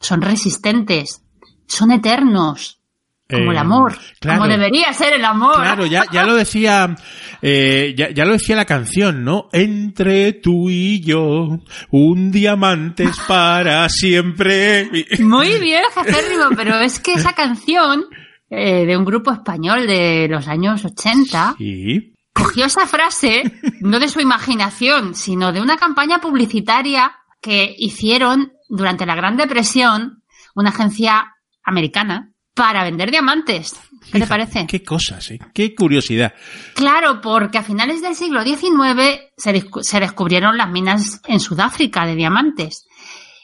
son 0.00 0.20
resistentes, 0.20 1.22
son 1.66 1.90
eternos, 1.92 2.80
como 3.28 3.44
Eh, 3.44 3.50
el 3.52 3.58
amor, 3.58 3.98
claro. 4.20 4.40
como 4.40 4.50
debería 4.52 4.92
ser 4.92 5.14
el 5.14 5.24
amor. 5.24 5.56
Claro, 5.56 5.86
ya, 5.86 6.04
ya 6.12 6.24
lo 6.24 6.34
decía, 6.34 6.94
eh, 7.40 7.94
ya, 7.96 8.10
ya 8.10 8.24
lo 8.26 8.32
decía 8.32 8.54
la 8.54 8.66
canción, 8.66 9.24
¿no? 9.24 9.48
Entre 9.52 10.34
tú 10.34 10.68
y 10.68 11.00
yo, 11.00 11.58
un 11.90 12.30
diamante 12.30 13.04
es 13.04 13.18
para 13.26 13.88
siempre. 13.88 14.90
Muy 15.20 15.58
bien, 15.58 15.82
Jacérrimo, 15.94 16.50
pero 16.54 16.78
es 16.80 17.00
que 17.00 17.14
esa 17.14 17.32
canción 17.32 18.04
eh, 18.50 18.84
de 18.84 18.96
un 18.96 19.06
grupo 19.06 19.32
español 19.32 19.86
de 19.86 20.28
los 20.28 20.46
años 20.46 20.84
80 20.84 21.56
Y, 21.58 22.13
cogió 22.34 22.66
esa 22.66 22.86
frase, 22.86 23.60
no 23.80 23.98
de 24.00 24.08
su 24.08 24.20
imaginación, 24.20 25.14
sino 25.14 25.52
de 25.52 25.62
una 25.62 25.76
campaña 25.76 26.20
publicitaria 26.20 27.16
que 27.40 27.74
hicieron 27.78 28.52
durante 28.68 29.06
la 29.06 29.14
Gran 29.14 29.36
Depresión 29.36 30.22
una 30.54 30.70
agencia 30.70 31.36
americana 31.62 32.32
para 32.54 32.84
vender 32.84 33.10
diamantes. 33.10 33.80
¿Qué 34.12 34.20
te 34.20 34.26
parece? 34.26 34.66
Qué 34.66 34.82
cosas, 34.82 35.30
¿eh? 35.30 35.40
Qué 35.54 35.74
curiosidad. 35.74 36.34
Claro, 36.74 37.20
porque 37.20 37.58
a 37.58 37.62
finales 37.62 38.02
del 38.02 38.14
siglo 38.14 38.44
XIX 38.44 39.20
se, 39.36 39.66
se 39.80 40.00
descubrieron 40.00 40.56
las 40.56 40.70
minas 40.70 41.20
en 41.26 41.40
Sudáfrica 41.40 42.04
de 42.06 42.14
diamantes. 42.14 42.86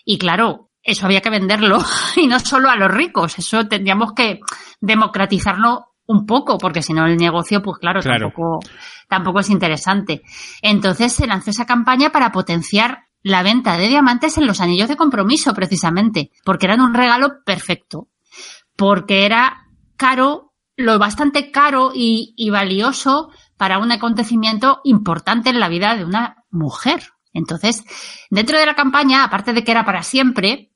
Y 0.04 0.18
claro, 0.18 0.70
eso 0.82 1.06
había 1.06 1.20
que 1.20 1.30
venderlo 1.30 1.78
y 2.16 2.26
no 2.26 2.38
solo 2.40 2.70
a 2.70 2.76
los 2.76 2.90
ricos, 2.90 3.38
eso 3.38 3.66
tendríamos 3.66 4.12
que 4.12 4.40
democratizarlo 4.80 5.89
un 6.10 6.26
poco, 6.26 6.58
porque 6.58 6.82
si 6.82 6.92
no 6.92 7.06
el 7.06 7.16
negocio, 7.16 7.62
pues 7.62 7.78
claro, 7.78 8.00
Claro. 8.00 8.26
Tampoco, 8.26 8.60
tampoco 9.08 9.40
es 9.40 9.50
interesante. 9.50 10.22
Entonces 10.60 11.12
se 11.12 11.26
lanzó 11.26 11.50
esa 11.50 11.66
campaña 11.66 12.10
para 12.10 12.32
potenciar 12.32 13.04
la 13.22 13.44
venta 13.44 13.76
de 13.76 13.86
diamantes 13.86 14.36
en 14.36 14.46
los 14.46 14.60
anillos 14.60 14.88
de 14.88 14.96
compromiso, 14.96 15.54
precisamente, 15.54 16.32
porque 16.44 16.66
eran 16.66 16.80
un 16.80 16.94
regalo 16.94 17.44
perfecto, 17.44 18.08
porque 18.74 19.24
era 19.24 19.68
caro, 19.96 20.52
lo 20.76 20.98
bastante 20.98 21.52
caro 21.52 21.92
y, 21.94 22.34
y 22.36 22.50
valioso 22.50 23.30
para 23.56 23.78
un 23.78 23.92
acontecimiento 23.92 24.80
importante 24.82 25.50
en 25.50 25.60
la 25.60 25.68
vida 25.68 25.94
de 25.94 26.04
una 26.04 26.44
mujer. 26.50 27.04
Entonces, 27.32 27.84
dentro 28.30 28.58
de 28.58 28.66
la 28.66 28.74
campaña, 28.74 29.22
aparte 29.22 29.52
de 29.52 29.62
que 29.62 29.70
era 29.70 29.84
para 29.84 30.02
siempre, 30.02 30.72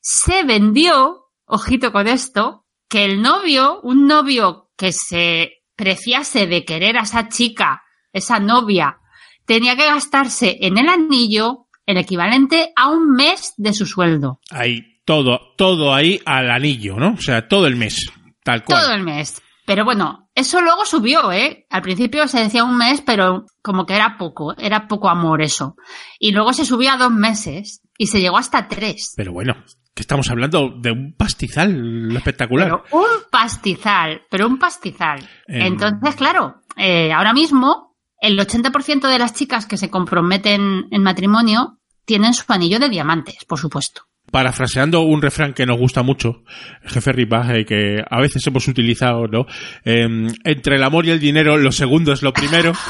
se 0.00 0.42
vendió, 0.42 1.26
ojito 1.44 1.92
con 1.92 2.08
esto, 2.08 2.65
que 2.88 3.04
el 3.04 3.22
novio, 3.22 3.80
un 3.82 4.06
novio 4.06 4.70
que 4.76 4.92
se 4.92 5.62
preciase 5.74 6.46
de 6.46 6.64
querer 6.64 6.96
a 6.96 7.02
esa 7.02 7.28
chica, 7.28 7.82
esa 8.12 8.40
novia, 8.40 8.98
tenía 9.44 9.76
que 9.76 9.86
gastarse 9.86 10.58
en 10.60 10.78
el 10.78 10.88
anillo 10.88 11.66
el 11.86 11.98
equivalente 11.98 12.72
a 12.74 12.88
un 12.88 13.12
mes 13.12 13.54
de 13.56 13.72
su 13.72 13.86
sueldo. 13.86 14.40
Ahí, 14.50 15.00
todo, 15.04 15.54
todo 15.56 15.94
ahí 15.94 16.20
al 16.24 16.50
anillo, 16.50 16.96
¿no? 16.96 17.14
O 17.14 17.20
sea, 17.20 17.46
todo 17.46 17.66
el 17.66 17.76
mes. 17.76 18.10
Tal 18.42 18.64
cual. 18.64 18.82
Todo 18.82 18.92
el 18.92 19.02
mes. 19.02 19.40
Pero 19.64 19.84
bueno, 19.84 20.28
eso 20.34 20.60
luego 20.60 20.84
subió, 20.84 21.32
¿eh? 21.32 21.66
Al 21.70 21.82
principio 21.82 22.28
se 22.28 22.40
decía 22.40 22.64
un 22.64 22.76
mes, 22.76 23.02
pero 23.04 23.46
como 23.62 23.84
que 23.84 23.94
era 23.94 24.16
poco, 24.16 24.56
era 24.56 24.86
poco 24.86 25.08
amor 25.08 25.42
eso. 25.42 25.76
Y 26.20 26.30
luego 26.30 26.52
se 26.52 26.64
subió 26.64 26.92
a 26.92 26.96
dos 26.96 27.10
meses 27.10 27.82
y 27.98 28.06
se 28.06 28.20
llegó 28.20 28.38
hasta 28.38 28.68
tres. 28.68 29.14
Pero 29.16 29.32
bueno, 29.32 29.56
que 29.96 30.02
estamos 30.02 30.30
hablando 30.30 30.74
de 30.78 30.92
un 30.92 31.14
pastizal 31.14 32.14
espectacular. 32.14 32.68
Pero 32.68 32.84
un 32.92 33.30
pastizal, 33.30 34.20
pero 34.30 34.46
un 34.46 34.58
pastizal. 34.58 35.26
Entonces, 35.48 36.14
claro, 36.16 36.56
eh, 36.76 37.10
ahora 37.14 37.32
mismo 37.32 37.96
el 38.20 38.38
80% 38.38 39.08
de 39.08 39.18
las 39.18 39.32
chicas 39.32 39.64
que 39.64 39.78
se 39.78 39.88
comprometen 39.88 40.84
en 40.90 41.02
matrimonio 41.02 41.78
tienen 42.04 42.34
su 42.34 42.44
anillo 42.52 42.78
de 42.78 42.90
diamantes, 42.90 43.46
por 43.48 43.58
supuesto. 43.58 44.02
Parafraseando 44.30 45.00
un 45.00 45.22
refrán 45.22 45.54
que 45.54 45.64
nos 45.64 45.78
gusta 45.78 46.02
mucho, 46.02 46.42
jefe 46.82 47.12
Ripaje, 47.12 47.64
que 47.64 48.02
a 48.06 48.20
veces 48.20 48.46
hemos 48.46 48.68
utilizado, 48.68 49.26
¿no? 49.28 49.46
Em, 49.82 50.28
entre 50.44 50.76
el 50.76 50.84
amor 50.84 51.06
y 51.06 51.10
el 51.10 51.20
dinero, 51.20 51.56
lo 51.56 51.72
segundo 51.72 52.12
es 52.12 52.22
lo 52.22 52.34
primero. 52.34 52.72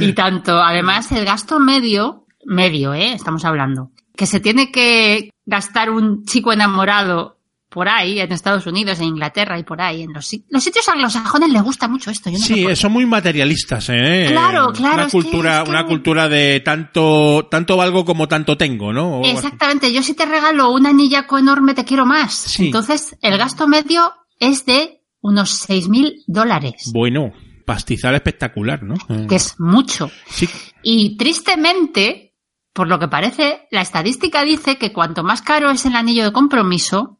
Y 0.00 0.12
tanto, 0.12 0.58
además, 0.60 1.12
el 1.12 1.24
gasto 1.24 1.60
medio, 1.60 2.26
medio, 2.44 2.94
¿eh? 2.94 3.12
Estamos 3.12 3.44
hablando, 3.44 3.92
que 4.16 4.26
se 4.26 4.40
tiene 4.40 4.72
que 4.72 5.30
gastar 5.48 5.90
un 5.90 6.24
chico 6.26 6.52
enamorado 6.52 7.36
por 7.70 7.86
ahí, 7.88 8.18
en 8.20 8.32
Estados 8.32 8.66
Unidos, 8.66 8.98
en 8.98 9.06
Inglaterra 9.08 9.58
y 9.58 9.62
por 9.62 9.80
ahí, 9.82 10.02
en 10.02 10.12
los, 10.14 10.26
si- 10.26 10.42
los 10.48 10.64
sitios 10.64 10.88
anglosajones 10.88 11.50
les 11.50 11.62
gusta 11.62 11.86
mucho 11.86 12.10
esto. 12.10 12.30
Yo 12.30 12.38
no 12.38 12.44
Sí, 12.44 12.64
son 12.76 12.92
muy 12.92 13.04
materialistas, 13.04 13.88
¿eh? 13.90 14.26
Claro, 14.30 14.72
claro, 14.72 14.94
Una 14.94 15.04
que- 15.06 15.10
cultura, 15.12 15.58
es 15.58 15.64
que- 15.64 15.70
una 15.70 15.84
cultura 15.86 16.28
de 16.30 16.60
tanto, 16.60 17.46
tanto 17.50 17.76
valgo 17.76 18.04
como 18.06 18.26
tanto 18.26 18.56
tengo, 18.56 18.92
¿no? 18.92 19.20
O- 19.20 19.24
Exactamente, 19.24 19.92
yo 19.92 20.02
si 20.02 20.14
te 20.14 20.24
regalo 20.24 20.70
un 20.70 20.86
anillaco 20.86 21.36
enorme 21.36 21.74
te 21.74 21.84
quiero 21.84 22.06
más. 22.06 22.32
Sí. 22.34 22.66
Entonces, 22.66 23.16
el 23.20 23.36
gasto 23.36 23.68
medio 23.68 24.12
es 24.40 24.64
de 24.64 25.02
unos 25.20 25.50
seis 25.50 25.88
mil 25.88 26.22
dólares, 26.26 26.90
Bueno, 26.94 27.32
pastizal 27.66 28.14
espectacular, 28.14 28.82
¿no? 28.82 28.94
que 29.28 29.36
es 29.36 29.60
mucho. 29.60 30.10
Sí, 30.30 30.48
Y 30.82 31.18
tristemente, 31.18 32.27
por 32.72 32.88
lo 32.88 32.98
que 32.98 33.08
parece, 33.08 33.66
la 33.70 33.80
estadística 33.80 34.44
dice 34.44 34.76
que 34.78 34.92
cuanto 34.92 35.24
más 35.24 35.42
caro 35.42 35.70
es 35.70 35.84
el 35.86 35.96
anillo 35.96 36.24
de 36.24 36.32
compromiso, 36.32 37.18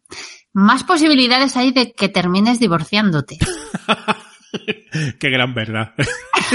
más 0.52 0.84
posibilidades 0.84 1.56
hay 1.56 1.72
de 1.72 1.92
que 1.92 2.08
termines 2.08 2.58
divorciándote. 2.60 3.38
qué 5.20 5.30
gran 5.30 5.54
verdad. 5.54 5.94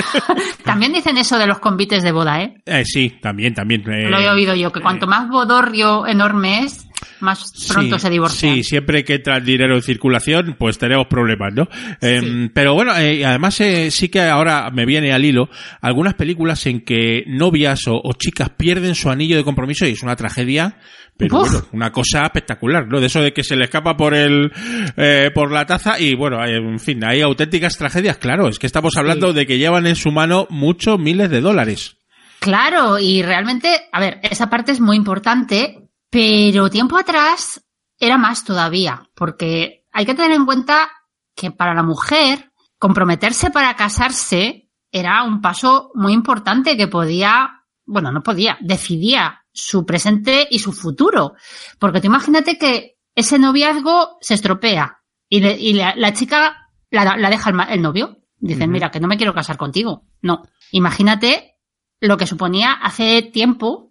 También 0.63 0.93
dicen 0.93 1.17
eso 1.17 1.37
de 1.37 1.47
los 1.47 1.59
convites 1.59 2.03
de 2.03 2.11
boda, 2.11 2.41
¿eh? 2.41 2.61
Eh, 2.65 2.85
sí, 2.85 3.19
también, 3.21 3.53
también. 3.53 3.81
eh, 3.91 4.09
Lo 4.09 4.19
he 4.19 4.29
oído 4.29 4.55
yo, 4.55 4.71
que 4.71 4.81
cuanto 4.81 5.07
más 5.07 5.29
bodorrio 5.29 6.07
enorme 6.07 6.63
es, 6.63 6.87
más 7.19 7.51
pronto 7.71 7.97
sí, 7.97 8.01
se 8.01 8.09
divorcian. 8.09 8.55
Sí, 8.55 8.63
siempre 8.63 9.03
que 9.03 9.15
entra 9.15 9.37
el 9.37 9.45
dinero 9.45 9.75
en 9.75 9.81
circulación, 9.81 10.55
pues 10.57 10.77
tenemos 10.77 11.07
problemas, 11.07 11.53
¿no? 11.53 11.67
Em, 12.01 12.49
Pero 12.53 12.73
bueno, 12.73 12.95
eh, 12.97 13.15
y 13.15 13.23
además 13.23 13.59
eh, 13.61 13.91
sí 13.91 14.09
que 14.09 14.21
ahora 14.21 14.69
me 14.71 14.85
viene 14.85 15.13
al 15.13 15.25
hilo 15.25 15.49
algunas 15.81 16.13
películas 16.15 16.65
en 16.65 16.81
que 16.81 17.23
novias 17.27 17.87
o, 17.87 17.99
o 18.03 18.13
chicas 18.13 18.49
pierden 18.49 18.95
su 18.95 19.09
anillo 19.09 19.37
de 19.37 19.43
compromiso 19.43 19.85
y 19.85 19.91
es 19.91 20.03
una 20.03 20.15
tragedia, 20.15 20.77
pero 21.17 21.41
Uf. 21.41 21.51
bueno, 21.51 21.67
una 21.73 21.91
cosa 21.91 22.23
espectacular, 22.23 22.87
¿no? 22.87 22.99
De 22.99 23.07
eso 23.07 23.21
de 23.21 23.33
que 23.33 23.43
se 23.43 23.55
le 23.55 23.65
escapa 23.65 23.95
por 23.95 24.13
el 24.13 24.51
eh, 24.97 25.31
por 25.33 25.51
la 25.51 25.65
taza 25.65 25.99
y 25.99 26.15
bueno, 26.15 26.43
en 26.43 26.79
fin, 26.79 27.03
hay 27.05 27.21
auténticas 27.21 27.77
tragedias, 27.77 28.17
claro, 28.17 28.47
es 28.47 28.59
que 28.59 28.67
estamos 28.67 28.97
hablando 28.97 29.33
de 29.33 29.45
que 29.45 29.57
llevan 29.57 29.85
en 29.87 29.95
su 29.95 30.11
mano 30.11 30.47
muchos 30.49 30.99
miles 30.99 31.29
de 31.29 31.41
dólares. 31.41 31.97
Claro, 32.39 32.99
y 32.99 33.21
realmente, 33.21 33.69
a 33.91 34.01
ver, 34.01 34.19
esa 34.23 34.49
parte 34.49 34.73
es 34.73 34.81
muy 34.81 34.97
importante, 34.97 35.82
pero 36.13 36.69
tiempo 36.69 36.95
atrás 36.95 37.65
era 37.99 38.19
más 38.19 38.43
todavía, 38.43 39.09
porque 39.15 39.87
hay 39.91 40.05
que 40.05 40.13
tener 40.13 40.31
en 40.33 40.45
cuenta 40.45 40.91
que 41.35 41.49
para 41.49 41.73
la 41.73 41.81
mujer 41.81 42.51
comprometerse 42.77 43.49
para 43.49 43.75
casarse 43.75 44.69
era 44.91 45.23
un 45.23 45.41
paso 45.41 45.89
muy 45.95 46.13
importante 46.13 46.77
que 46.77 46.87
podía, 46.87 47.63
bueno, 47.85 48.11
no 48.11 48.21
podía, 48.21 48.59
decidía 48.61 49.43
su 49.51 49.87
presente 49.87 50.47
y 50.51 50.59
su 50.59 50.71
futuro. 50.71 51.33
Porque 51.79 51.99
tú 51.99 52.05
imagínate 52.07 52.59
que 52.59 52.99
ese 53.15 53.39
noviazgo 53.39 54.17
se 54.21 54.35
estropea 54.35 54.99
y, 55.27 55.39
le- 55.39 55.59
y 55.59 55.73
la, 55.73 55.95
la 55.95 56.13
chica 56.13 56.69
la, 56.91 57.17
la 57.17 57.29
deja 57.31 57.49
el, 57.71 57.81
novio. 57.81 58.19
Dicen, 58.37 58.69
mira, 58.69 58.91
que 58.91 58.99
no 58.99 59.07
me 59.07 59.17
quiero 59.17 59.33
casar 59.33 59.57
contigo. 59.57 60.05
No. 60.21 60.43
Imagínate 60.71 61.55
lo 61.99 62.17
que 62.17 62.27
suponía 62.27 62.73
hace 62.73 63.23
tiempo 63.23 63.89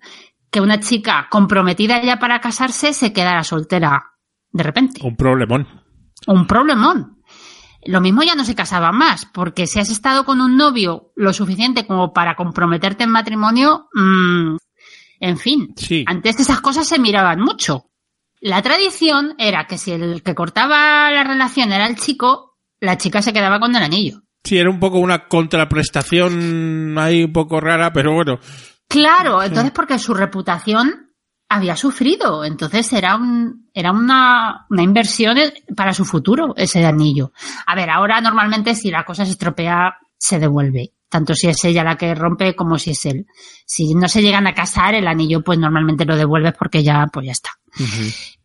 que 0.52 0.60
una 0.60 0.78
chica 0.78 1.26
comprometida 1.30 2.00
ya 2.02 2.18
para 2.18 2.40
casarse 2.40 2.92
se 2.92 3.12
quedara 3.12 3.42
soltera 3.42 4.12
de 4.52 4.62
repente. 4.62 5.00
Un 5.02 5.16
problemón. 5.16 5.66
Un 6.26 6.46
problemón. 6.46 7.18
Lo 7.84 8.00
mismo 8.00 8.22
ya 8.22 8.34
no 8.36 8.44
se 8.44 8.54
casaba 8.54 8.92
más, 8.92 9.26
porque 9.26 9.66
si 9.66 9.80
has 9.80 9.90
estado 9.90 10.24
con 10.24 10.40
un 10.40 10.56
novio 10.56 11.10
lo 11.16 11.32
suficiente 11.32 11.84
como 11.86 12.12
para 12.12 12.36
comprometerte 12.36 13.02
en 13.04 13.10
matrimonio, 13.10 13.88
mm, 13.94 14.56
en 15.20 15.36
fin, 15.38 15.72
Sí. 15.76 16.04
antes 16.06 16.38
esas 16.38 16.60
cosas 16.60 16.86
se 16.86 17.00
miraban 17.00 17.40
mucho. 17.40 17.86
La 18.40 18.60
tradición 18.62 19.34
era 19.38 19.66
que 19.66 19.78
si 19.78 19.92
el 19.92 20.22
que 20.22 20.34
cortaba 20.34 21.10
la 21.10 21.24
relación 21.24 21.72
era 21.72 21.86
el 21.86 21.96
chico, 21.96 22.58
la 22.78 22.98
chica 22.98 23.22
se 23.22 23.32
quedaba 23.32 23.58
con 23.58 23.74
el 23.74 23.82
anillo. 23.82 24.20
Sí, 24.44 24.58
era 24.58 24.68
un 24.70 24.80
poco 24.80 24.98
una 24.98 25.28
contraprestación 25.28 26.96
ahí 26.98 27.24
un 27.24 27.32
poco 27.32 27.60
rara, 27.60 27.92
pero 27.92 28.12
bueno. 28.12 28.38
Claro, 28.92 29.42
entonces 29.42 29.72
porque 29.72 29.98
su 29.98 30.12
reputación 30.12 31.14
había 31.48 31.76
sufrido. 31.76 32.44
Entonces 32.44 32.92
era 32.92 33.16
un, 33.16 33.70
era 33.72 33.90
una, 33.90 34.66
una 34.68 34.82
inversión 34.82 35.38
para 35.74 35.94
su 35.94 36.04
futuro, 36.04 36.54
ese 36.56 36.84
anillo. 36.84 37.32
A 37.66 37.74
ver, 37.74 37.88
ahora 37.88 38.20
normalmente 38.20 38.74
si 38.74 38.90
la 38.90 39.04
cosa 39.04 39.24
se 39.24 39.32
estropea, 39.32 39.96
se 40.16 40.38
devuelve. 40.38 40.92
Tanto 41.08 41.34
si 41.34 41.48
es 41.48 41.62
ella 41.64 41.84
la 41.84 41.96
que 41.96 42.14
rompe 42.14 42.54
como 42.54 42.78
si 42.78 42.90
es 42.90 43.04
él. 43.06 43.26
Si 43.66 43.94
no 43.94 44.08
se 44.08 44.22
llegan 44.22 44.46
a 44.46 44.54
casar, 44.54 44.94
el 44.94 45.06
anillo 45.06 45.42
pues 45.42 45.58
normalmente 45.58 46.04
lo 46.04 46.16
devuelves 46.16 46.54
porque 46.58 46.82
ya, 46.82 47.06
pues 47.12 47.26
ya 47.26 47.32
está. 47.32 47.50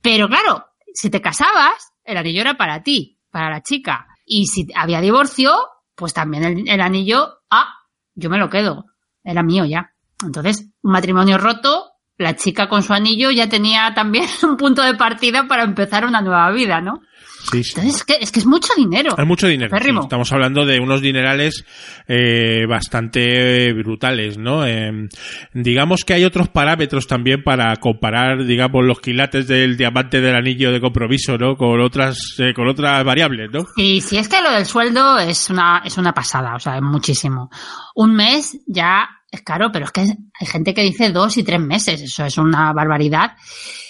Pero 0.02 0.28
claro, 0.28 0.66
si 0.94 1.10
te 1.10 1.22
casabas, 1.22 1.94
el 2.04 2.18
anillo 2.18 2.42
era 2.42 2.58
para 2.58 2.84
ti, 2.84 3.20
para 3.30 3.50
la 3.50 3.64
chica. 3.64 4.08
Y 4.26 4.48
si 4.48 4.68
había 4.76 5.02
divorcio, 5.02 5.54
pues 5.96 6.14
también 6.14 6.44
el, 6.44 6.70
el 6.70 6.82
anillo, 6.82 7.40
ah, 7.50 7.74
yo 8.16 8.30
me 8.30 8.38
lo 8.38 8.50
quedo. 8.50 8.86
Era 9.24 9.44
mío 9.44 9.66
ya. 9.66 9.94
Entonces, 10.24 10.70
un 10.82 10.92
matrimonio 10.92 11.38
roto, 11.38 11.92
la 12.18 12.36
chica 12.36 12.68
con 12.68 12.82
su 12.82 12.94
anillo 12.94 13.30
ya 13.32 13.48
tenía 13.48 13.94
también 13.94 14.26
un 14.44 14.58
punto 14.58 14.82
de 14.82 14.96
partida 14.96 15.48
para 15.48 15.64
empezar 15.64 16.06
una 16.06 16.22
nueva 16.22 16.52
vida, 16.52 16.82
¿no? 16.82 17.02
Sí, 17.52 17.64
sí. 17.64 17.74
Entonces, 17.76 17.96
es 17.96 18.04
que, 18.04 18.14
es 18.20 18.32
que 18.32 18.40
es 18.40 18.46
mucho 18.46 18.74
dinero. 18.76 19.16
Es 19.18 19.26
mucho 19.26 19.48
dinero. 19.48 19.78
sí. 19.80 19.90
Estamos 20.02 20.32
hablando 20.34 20.66
de 20.66 20.80
unos 20.80 21.02
dinerales 21.02 21.64
eh, 22.08 22.66
bastante 22.68 23.72
brutales, 23.74 24.38
¿no? 24.38 24.66
Eh, 24.66 25.08
digamos 25.54 26.02
que 26.06 26.14
hay 26.14 26.26
otros 26.26 26.50
parámetros 26.50 27.08
también 27.08 27.44
para 27.44 27.76
comparar, 27.78 28.44
digamos, 28.44 28.84
los 28.84 29.00
quilates 29.00 29.48
del 29.48 29.78
diamante 29.78 30.20
del 30.20 30.36
anillo 30.36 30.72
de 30.72 30.82
compromiso, 30.82 31.38
¿no? 31.38 31.56
Con 31.56 31.80
otras, 31.80 32.18
eh, 32.40 32.54
con 32.54 32.68
otras 32.68 33.04
variables, 33.06 33.50
¿no? 33.52 33.66
Y 33.78 34.02
si 34.02 34.18
es 34.18 34.28
que 34.28 34.42
lo 34.42 34.52
del 34.52 34.66
sueldo 34.66 35.18
es 35.20 35.50
una, 35.50 35.84
es 35.86 35.98
una 35.98 36.14
pasada, 36.14 36.56
o 36.56 36.60
sea, 36.60 36.76
es 36.76 36.82
muchísimo. 36.82 37.50
Un 37.96 38.16
mes 38.16 38.60
ya 38.66 39.08
es 39.32 39.42
caro, 39.42 39.72
pero 39.72 39.86
es 39.86 39.92
que 39.92 40.02
hay 40.02 40.48
gente 40.48 40.74
que 40.74 40.82
dice 40.82 41.12
dos 41.12 41.38
y 41.38 41.44
tres 41.44 41.60
meses, 41.60 42.02
eso 42.02 42.26
es 42.26 42.38
una 42.38 42.72
barbaridad. 42.74 43.36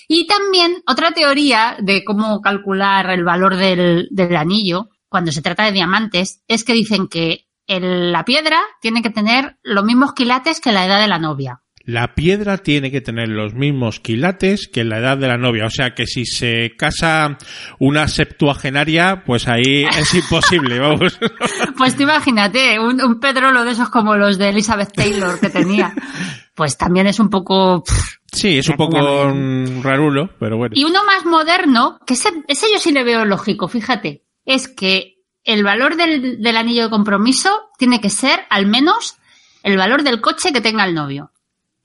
Y 0.08 0.26
también 0.26 0.84
otra 0.88 1.12
teoría 1.12 1.78
de 1.80 2.04
cómo 2.04 2.42
calcular 2.42 3.10
el 3.10 3.24
valor 3.24 3.56
del, 3.56 4.08
anillo 4.38 4.90
cuando 5.10 5.32
se 5.32 5.42
trata 5.42 5.66
de 5.66 5.74
diamantes 5.74 6.44
es 6.48 6.64
que 6.64 6.74
dicen 6.74 7.08
que 7.08 7.48
la 7.68 8.24
piedra 8.24 8.62
tiene 8.82 9.02
que 9.02 9.10
tener 9.10 9.58
los 9.62 9.84
mismos 9.84 10.14
quilates 10.14 10.62
que 10.62 10.72
la 10.72 10.86
edad 10.86 11.02
de 11.02 11.08
la 11.08 11.20
novia. 11.20 11.62
La 11.88 12.16
piedra 12.16 12.58
tiene 12.58 12.92
que 12.92 13.00
tener 13.00 13.30
los 13.30 13.54
mismos 13.54 14.02
quilates 14.02 14.68
que 14.68 14.84
la 14.84 14.98
edad 14.98 15.18
de 15.18 15.30
la 15.30 15.38
novia. 15.38 15.68
O 15.68 15.70
sea 15.70 15.96
que 15.96 16.06
si 16.06 16.26
se 16.26 16.76
casa 16.78 17.38
una 17.80 18.10
septuagenaria, 18.10 19.24
pues 19.26 19.48
ahí 19.48 19.86
es 19.86 20.14
imposible, 20.14 20.80
vamos. 20.82 21.18
Pues 21.78 21.96
tú 21.96 22.04
imagínate, 22.04 22.78
un, 22.78 23.02
un 23.02 23.22
pedrolo 23.22 23.64
de 23.64 23.72
esos 23.72 23.90
como 23.90 24.18
los 24.18 24.38
de 24.38 24.50
Elizabeth 24.50 24.92
Taylor 24.94 25.40
que 25.40 25.50
tenía. 25.50 25.96
Pues 26.56 26.78
también 26.78 27.08
es 27.08 27.22
un 27.22 27.30
poco... 27.30 27.84
pff, 27.86 28.18
Sí, 28.34 28.58
es 28.58 28.68
un 28.68 28.76
poco 28.76 28.98
rarulo, 29.82 30.30
pero 30.40 30.58
bueno. 30.58 30.74
Y 30.76 30.84
uno 30.84 31.06
más 31.06 31.26
moderno, 31.26 32.00
que 32.06 32.16
ese, 32.16 32.30
ese 32.50 32.68
yo 32.74 32.80
sí 32.80 32.92
le 32.92 33.06
veo 33.06 33.24
lógico, 33.24 33.70
fíjate, 33.70 34.26
es 34.44 34.68
que 34.68 35.24
el 35.46 35.64
valor 35.64 35.96
del, 35.96 36.42
del 36.42 36.58
anillo 36.58 36.84
de 36.84 36.90
compromiso 36.90 37.70
tiene 37.78 38.02
que 38.02 38.10
ser 38.10 38.42
al 38.50 38.68
menos 38.68 39.16
el 39.64 39.78
valor 39.78 40.04
del 40.04 40.20
coche 40.20 40.52
que 40.52 40.60
tenga 40.60 40.84
el 40.84 40.94
novio. 40.94 41.32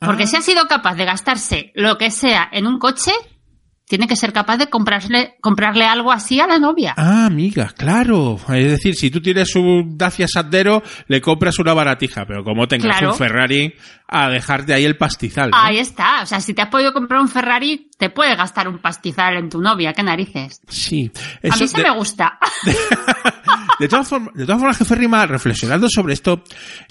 Porque 0.04 0.24
Ah. 0.24 0.26
si 0.26 0.36
ha 0.36 0.42
sido 0.42 0.66
capaz 0.66 0.94
de 0.94 1.04
gastarse 1.04 1.72
lo 1.74 1.98
que 1.98 2.10
sea 2.10 2.48
en 2.52 2.66
un 2.66 2.78
coche, 2.78 3.12
tiene 3.92 4.08
que 4.08 4.16
ser 4.16 4.32
capaz 4.32 4.56
de 4.56 4.68
comprarle, 4.70 5.34
comprarle 5.42 5.84
algo 5.84 6.12
así 6.12 6.40
a 6.40 6.46
la 6.46 6.58
novia. 6.58 6.94
Ah, 6.96 7.26
amiga, 7.26 7.74
claro. 7.76 8.38
Es 8.48 8.70
decir, 8.70 8.94
si 8.94 9.10
tú 9.10 9.20
tienes 9.20 9.54
un 9.54 9.98
Dacia 9.98 10.26
Sandero, 10.26 10.82
le 11.08 11.20
compras 11.20 11.58
una 11.58 11.74
baratija, 11.74 12.24
pero 12.24 12.42
como 12.42 12.66
tengas 12.66 12.96
Claro. 12.96 13.12
un 13.12 13.18
Ferrari, 13.18 13.74
a 14.08 14.30
dejarte 14.30 14.72
ahí 14.72 14.86
el 14.86 14.96
pastizal. 14.96 15.50
¿no? 15.50 15.58
Ahí 15.58 15.76
está. 15.76 16.22
O 16.22 16.26
sea, 16.26 16.40
si 16.40 16.54
te 16.54 16.62
has 16.62 16.70
podido 16.70 16.94
comprar 16.94 17.20
un 17.20 17.28
Ferrari, 17.28 17.90
te 17.98 18.08
puede 18.08 18.34
gastar 18.34 18.66
un 18.66 18.78
pastizal 18.78 19.36
en 19.36 19.50
tu 19.50 19.60
novia. 19.60 19.92
¿Qué 19.92 20.02
narices? 20.02 20.62
Sí. 20.68 21.12
a 21.42 21.54
mí 21.54 21.68
se 21.68 21.76
de, 21.76 21.82
me 21.90 21.94
gusta. 21.94 22.38
de 23.78 23.88
todas 23.88 24.08
formas, 24.08 24.32
de 24.32 24.46
todas 24.46 24.58
formas, 24.58 24.78
jefe 24.78 24.94
Rima, 24.94 25.26
reflexionando 25.26 25.90
sobre 25.90 26.14
esto, 26.14 26.44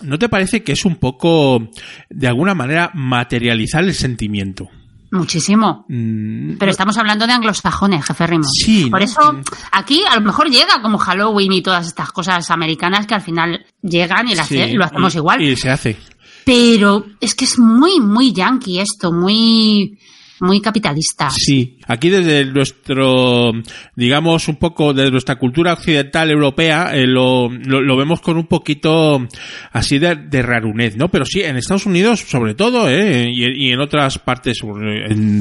¿no 0.03 0.20
te 0.20 0.29
parece 0.29 0.64
que 0.64 0.74
es 0.74 0.85
un 0.85 0.98
poco, 0.98 1.68
de 2.11 2.27
alguna 2.27 2.53
manera, 2.53 2.92
materializar 2.94 3.83
el 3.83 3.96
sentimiento? 3.96 4.70
Muchísimo. 5.11 5.85
Mm, 5.89 6.57
Pero 6.57 6.71
estamos 6.71 6.97
hablando 6.97 7.27
de 7.27 7.33
anglosajones, 7.33 8.05
jefe 8.05 8.27
Rimo. 8.27 8.43
Sí, 8.45 8.87
Por 8.89 9.00
¿no? 9.01 9.05
eso, 9.05 9.41
aquí 9.71 10.03
a 10.09 10.15
lo 10.15 10.21
mejor 10.21 10.50
llega 10.50 10.81
como 10.81 10.97
Halloween 10.97 11.51
y 11.53 11.61
todas 11.61 11.85
estas 11.87 12.11
cosas 12.11 12.50
americanas 12.50 13.05
que 13.05 13.15
al 13.15 13.21
final 13.21 13.65
llegan 13.81 14.27
y, 14.29 14.35
las 14.35 14.47
sí, 14.47 14.74
lo 14.74 14.85
hacemos 14.85 15.13
y- 15.13 15.17
igual. 15.17 15.41
Y 15.41 15.55
se 15.57 15.69
hace. 15.69 15.97
Pero 16.45 17.05
es 17.19 17.35
que 17.35 17.45
es 17.45 17.59
muy, 17.59 18.00
muy 18.00 18.31
yankee 18.33 18.79
esto, 18.79 19.11
muy, 19.11 20.00
muy 20.41 20.59
capitalista. 20.59 21.29
Sí, 21.29 21.77
aquí 21.87 22.09
desde 22.09 22.45
nuestro, 22.45 23.51
digamos, 23.95 24.47
un 24.47 24.55
poco 24.55 24.93
de 24.93 25.11
nuestra 25.11 25.35
cultura 25.35 25.73
occidental 25.73 26.31
europea, 26.31 26.91
eh, 26.93 27.05
lo, 27.05 27.47
lo, 27.49 27.79
lo 27.81 27.95
vemos 27.95 28.21
con 28.21 28.37
un 28.37 28.47
poquito 28.47 29.27
así 29.71 29.99
de, 29.99 30.15
de 30.15 30.41
rarunez, 30.41 30.97
¿no? 30.97 31.09
Pero 31.09 31.25
sí, 31.25 31.41
en 31.41 31.57
Estados 31.57 31.85
Unidos, 31.85 32.21
sobre 32.21 32.55
todo, 32.55 32.89
¿eh? 32.89 33.29
Y, 33.31 33.71
en 33.71 33.79
otras 33.79 34.17
partes, 34.17 34.57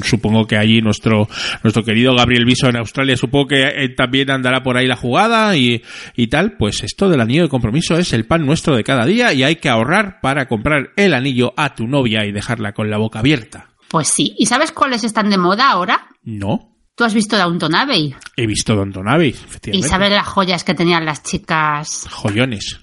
supongo 0.05 0.47
que 0.47 0.57
allí 0.57 0.83
nuestro, 0.83 1.29
nuestro 1.63 1.83
querido 1.83 2.15
Gabriel 2.15 2.45
Viso 2.45 2.69
en 2.69 2.77
Australia, 2.77 3.17
supongo 3.17 3.49
que 3.49 3.63
eh, 3.63 3.89
también 3.97 4.31
andará 4.31 4.63
por 4.63 4.77
ahí 4.77 4.87
la 4.87 4.97
jugada 4.97 5.57
y, 5.57 5.83
y 6.15 6.27
tal, 6.27 6.53
pues 6.59 6.85
esto 6.85 7.09
del 7.09 7.21
anillo 7.21 7.45
de 7.45 7.49
compromiso 7.49 7.97
es 7.97 8.13
el 8.13 8.27
pan 8.27 8.45
nuestro 8.45 8.77
de 8.77 8.85
cada 8.85 9.07
día 9.07 9.33
y 9.33 9.43
hay 9.43 9.57
que 9.57 9.71
ahorrar 9.71 10.21
para 10.21 10.47
comprar 10.47 10.91
el 10.97 11.15
anillo 11.15 11.55
a 11.57 11.75
tu 11.75 11.87
novia 11.87 12.27
y 12.27 12.33
dejarla 12.33 12.73
con 12.73 12.91
la 12.91 12.99
boca 12.99 13.21
abierta. 13.21 13.70
Pues 13.91 14.09
sí. 14.09 14.35
¿Y 14.39 14.47
sabes 14.47 14.73
cuáles 14.73 15.05
están 15.05 15.29
de 15.29 15.37
moda 15.37 15.71
ahora? 15.71 16.07
No. 16.23 16.69
Tú 16.95 17.05
has 17.05 17.15
visto 17.15 17.37
Downton 17.37 17.75
Abbey 17.75 18.15
He 18.37 18.47
visto 18.47 18.75
Don 18.77 19.09
Abbey, 19.09 19.29
y 19.29 19.33
efectivamente. 19.33 19.89
sabes 19.89 20.11
las 20.13 20.27
joyas 20.29 20.65
que 20.65 20.75
tenían 20.75 21.05
las 21.05 21.23
chicas. 21.23 22.07
Joyones. 22.11 22.81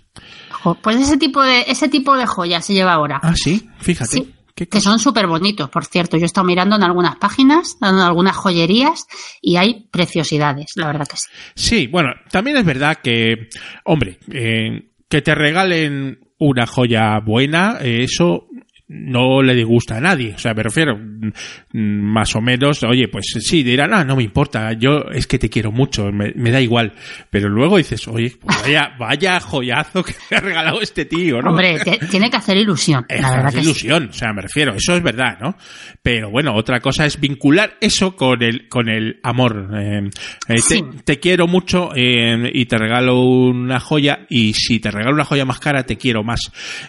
Jo- 0.63 0.75
Pues 0.81 0.97
ese 0.97 1.17
tipo 1.17 1.41
de, 1.43 1.65
ese 1.67 1.87
tipo 1.87 2.15
de 2.17 2.25
joyas 2.25 2.65
se 2.65 2.73
lleva 2.73 2.93
ahora. 2.93 3.19
Ah, 3.23 3.35
sí, 3.35 3.69
fíjate. 3.79 4.11
Sí, 4.11 4.33
Qué 4.55 4.67
que 4.67 4.81
son 4.81 4.97
súper 4.97 5.27
bonitos, 5.27 5.69
por 5.69 5.85
cierto. 5.85 6.17
Yo 6.17 6.23
he 6.23 6.25
estado 6.25 6.47
mirando 6.47 6.75
en 6.77 6.83
algunas 6.83 7.17
páginas, 7.17 7.77
en 7.79 7.99
algunas 7.99 8.35
joyerías, 8.35 9.05
y 9.39 9.57
hay 9.57 9.87
preciosidades, 9.91 10.71
la 10.75 10.87
verdad 10.87 11.05
que 11.07 11.17
sí. 11.17 11.27
Sí, 11.53 11.85
bueno, 11.87 12.09
también 12.31 12.57
es 12.57 12.65
verdad 12.65 12.97
que, 13.03 13.49
hombre, 13.85 14.17
eh, 14.31 14.89
que 15.07 15.21
te 15.21 15.35
regalen 15.35 16.21
una 16.39 16.65
joya 16.65 17.19
buena, 17.19 17.77
eh, 17.81 18.03
eso 18.03 18.46
no 18.89 19.41
le 19.41 19.53
disgusta 19.53 19.97
a 19.97 20.01
nadie. 20.01 20.33
O 20.35 20.37
sea, 20.37 20.53
me 20.53 20.63
refiero, 20.63 20.97
mm, 20.97 21.27
mm, 21.73 22.01
más 22.13 22.35
o 22.35 22.41
menos, 22.41 22.83
oye, 22.83 23.07
pues 23.09 23.25
sí, 23.39 23.63
dirán, 23.63 23.93
ah, 23.93 24.03
no 24.03 24.15
me 24.15 24.23
importa, 24.23 24.71
yo 24.73 25.05
es 25.13 25.27
que 25.27 25.37
te 25.39 25.49
quiero 25.49 25.71
mucho, 25.71 26.11
me, 26.11 26.31
me 26.35 26.51
da 26.51 26.61
igual. 26.61 26.93
Pero 27.29 27.49
luego 27.49 27.77
dices, 27.77 28.07
oye, 28.07 28.33
pues 28.39 28.61
vaya, 28.63 28.91
vaya 28.97 29.39
joyazo 29.39 30.03
que 30.03 30.13
me 30.31 30.37
ha 30.37 30.39
regalado 30.39 30.81
este 30.81 31.05
tío, 31.05 31.41
¿no? 31.41 31.49
Hombre, 31.51 31.77
tiene 32.09 32.29
que 32.29 32.37
hacer 32.37 32.57
ilusión, 32.57 33.05
Es 33.09 33.21
la 33.21 33.31
verdad 33.31 33.49
que 33.51 33.57
sí. 33.59 33.63
ilusión, 33.65 34.07
o 34.09 34.13
sea, 34.13 34.31
me 34.33 34.41
refiero, 34.41 34.73
eso 34.75 34.95
es 34.95 35.03
verdad, 35.03 35.37
¿no? 35.41 35.57
Pero 36.01 36.29
bueno, 36.29 36.53
otra 36.55 36.79
cosa 36.79 37.05
es 37.05 37.19
vincular 37.19 37.77
eso 37.81 38.15
con 38.15 38.41
el, 38.41 38.69
con 38.69 38.87
el 38.89 39.19
amor. 39.23 39.69
Eh, 39.77 39.99
eh, 40.47 40.55
te, 40.55 40.57
Sí. 40.61 40.83
te 41.03 41.19
quiero 41.19 41.47
mucho 41.47 41.89
eh, 41.95 42.49
y 42.53 42.65
te 42.65 42.77
regalo 42.77 43.19
una 43.21 43.79
joya 43.79 44.25
y 44.29 44.53
si 44.53 44.79
te 44.79 44.91
regalo 44.91 45.13
una 45.15 45.25
joya 45.25 45.43
más 45.45 45.59
cara 45.59 45.83
te 45.83 45.97
quiero 45.97 46.23
más. 46.23 46.39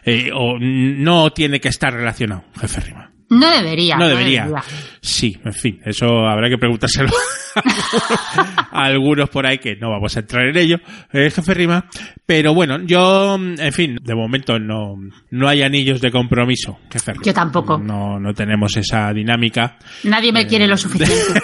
Eh, 0.04 0.30
o 0.34 0.58
no 0.60 1.30
tiene 1.32 1.60
que 1.60 1.68
estar 1.68 1.87
relacionado, 1.90 2.44
jefe 2.60 2.80
Rima. 2.80 3.17
No 3.30 3.50
debería. 3.50 3.96
No 3.96 4.08
debería. 4.08 4.48
Sí, 5.00 5.36
en 5.44 5.52
fin, 5.52 5.80
eso 5.84 6.26
habrá 6.26 6.48
que 6.48 6.56
preguntárselo 6.56 7.10
a 8.72 8.84
algunos 8.84 9.28
por 9.28 9.46
ahí 9.46 9.58
que 9.58 9.76
no 9.76 9.90
vamos 9.90 10.16
a 10.16 10.20
entrar 10.20 10.46
en 10.46 10.56
ello, 10.56 10.78
eh, 11.12 11.30
jefe 11.30 11.54
Rima. 11.54 11.86
Pero 12.24 12.54
bueno, 12.54 12.78
yo, 12.84 13.34
en 13.36 13.72
fin, 13.72 13.98
de 14.02 14.14
momento 14.14 14.58
no, 14.58 14.96
no 15.30 15.48
hay 15.48 15.62
anillos 15.62 16.00
de 16.00 16.10
compromiso, 16.10 16.78
jefe 16.90 17.12
Rima. 17.12 17.24
Yo 17.24 17.34
tampoco. 17.34 17.78
No, 17.78 18.18
no 18.18 18.32
tenemos 18.32 18.76
esa 18.76 19.12
dinámica. 19.12 19.76
Nadie 20.04 20.32
me 20.32 20.46
quiere 20.46 20.66
lo 20.66 20.76
suficiente. 20.78 21.40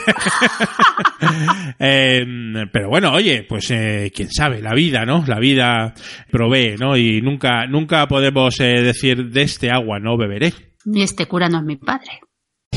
Eh, 1.78 2.24
pero 2.72 2.88
bueno, 2.88 3.12
oye, 3.12 3.44
pues 3.48 3.70
eh, 3.70 4.10
quién 4.14 4.30
sabe, 4.30 4.62
la 4.62 4.74
vida, 4.74 5.04
¿no? 5.04 5.24
La 5.26 5.38
vida 5.38 5.92
provee, 6.30 6.76
¿no? 6.78 6.96
Y 6.96 7.20
nunca, 7.20 7.66
nunca 7.66 8.06
podemos 8.06 8.58
eh, 8.60 8.82
decir 8.82 9.30
de 9.30 9.42
este 9.42 9.70
agua 9.70 9.98
no 9.98 10.16
beberé. 10.16 10.52
Este 10.86 11.26
cura 11.26 11.48
no 11.48 11.58
es 11.58 11.64
mi 11.64 11.76
padre. 11.76 12.20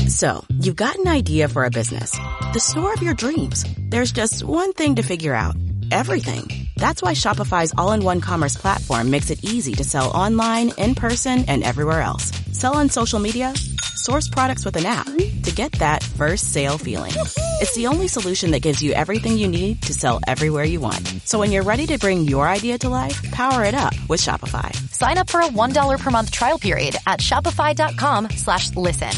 So, 0.08 0.44
you've 0.48 0.76
got 0.76 0.96
an 0.96 1.08
idea 1.08 1.46
for 1.46 1.66
a 1.66 1.70
business. 1.70 2.12
The 2.54 2.58
store 2.58 2.94
of 2.94 3.02
your 3.02 3.12
dreams. 3.12 3.66
There's 3.90 4.12
just 4.12 4.42
one 4.42 4.72
thing 4.72 4.94
to 4.94 5.02
figure 5.02 5.34
out. 5.34 5.56
Everything. 5.90 6.68
That's 6.76 7.02
why 7.02 7.12
Shopify's 7.12 7.74
all-in-one 7.76 8.20
commerce 8.22 8.56
platform 8.56 9.10
makes 9.10 9.30
it 9.30 9.44
easy 9.44 9.72
to 9.74 9.84
sell 9.84 10.10
online, 10.10 10.72
in 10.78 10.94
person, 10.94 11.44
and 11.48 11.62
everywhere 11.62 12.00
else. 12.00 12.32
Sell 12.52 12.76
on 12.76 12.88
social 12.88 13.18
media. 13.18 13.52
Source 14.08 14.26
products 14.26 14.64
with 14.64 14.76
an 14.76 14.86
app 14.86 15.04
to 15.04 15.52
get 15.54 15.70
that 15.72 16.02
first 16.02 16.54
sale 16.54 16.78
feeling. 16.78 17.12
It's 17.60 17.74
the 17.74 17.88
only 17.88 18.08
solution 18.08 18.52
that 18.52 18.62
gives 18.62 18.82
you 18.82 18.92
everything 18.92 19.36
you 19.36 19.48
need 19.48 19.82
to 19.82 19.92
sell 19.92 20.18
everywhere 20.26 20.64
you 20.64 20.80
want. 20.80 21.06
So 21.26 21.38
when 21.38 21.52
you're 21.52 21.62
ready 21.62 21.86
to 21.88 21.98
bring 21.98 22.22
your 22.22 22.48
idea 22.48 22.78
to 22.78 22.88
life, 22.88 23.20
power 23.32 23.64
it 23.64 23.74
up 23.74 23.92
with 24.08 24.18
Shopify. 24.18 24.74
Sign 24.94 25.18
up 25.18 25.28
for 25.28 25.40
a 25.42 25.48
$1 25.48 25.98
per 25.98 26.10
month 26.10 26.30
trial 26.30 26.58
period 26.58 26.96
at 27.06 27.20
shopify.com 27.20 28.30
slash 28.30 28.74
listen. 28.76 29.12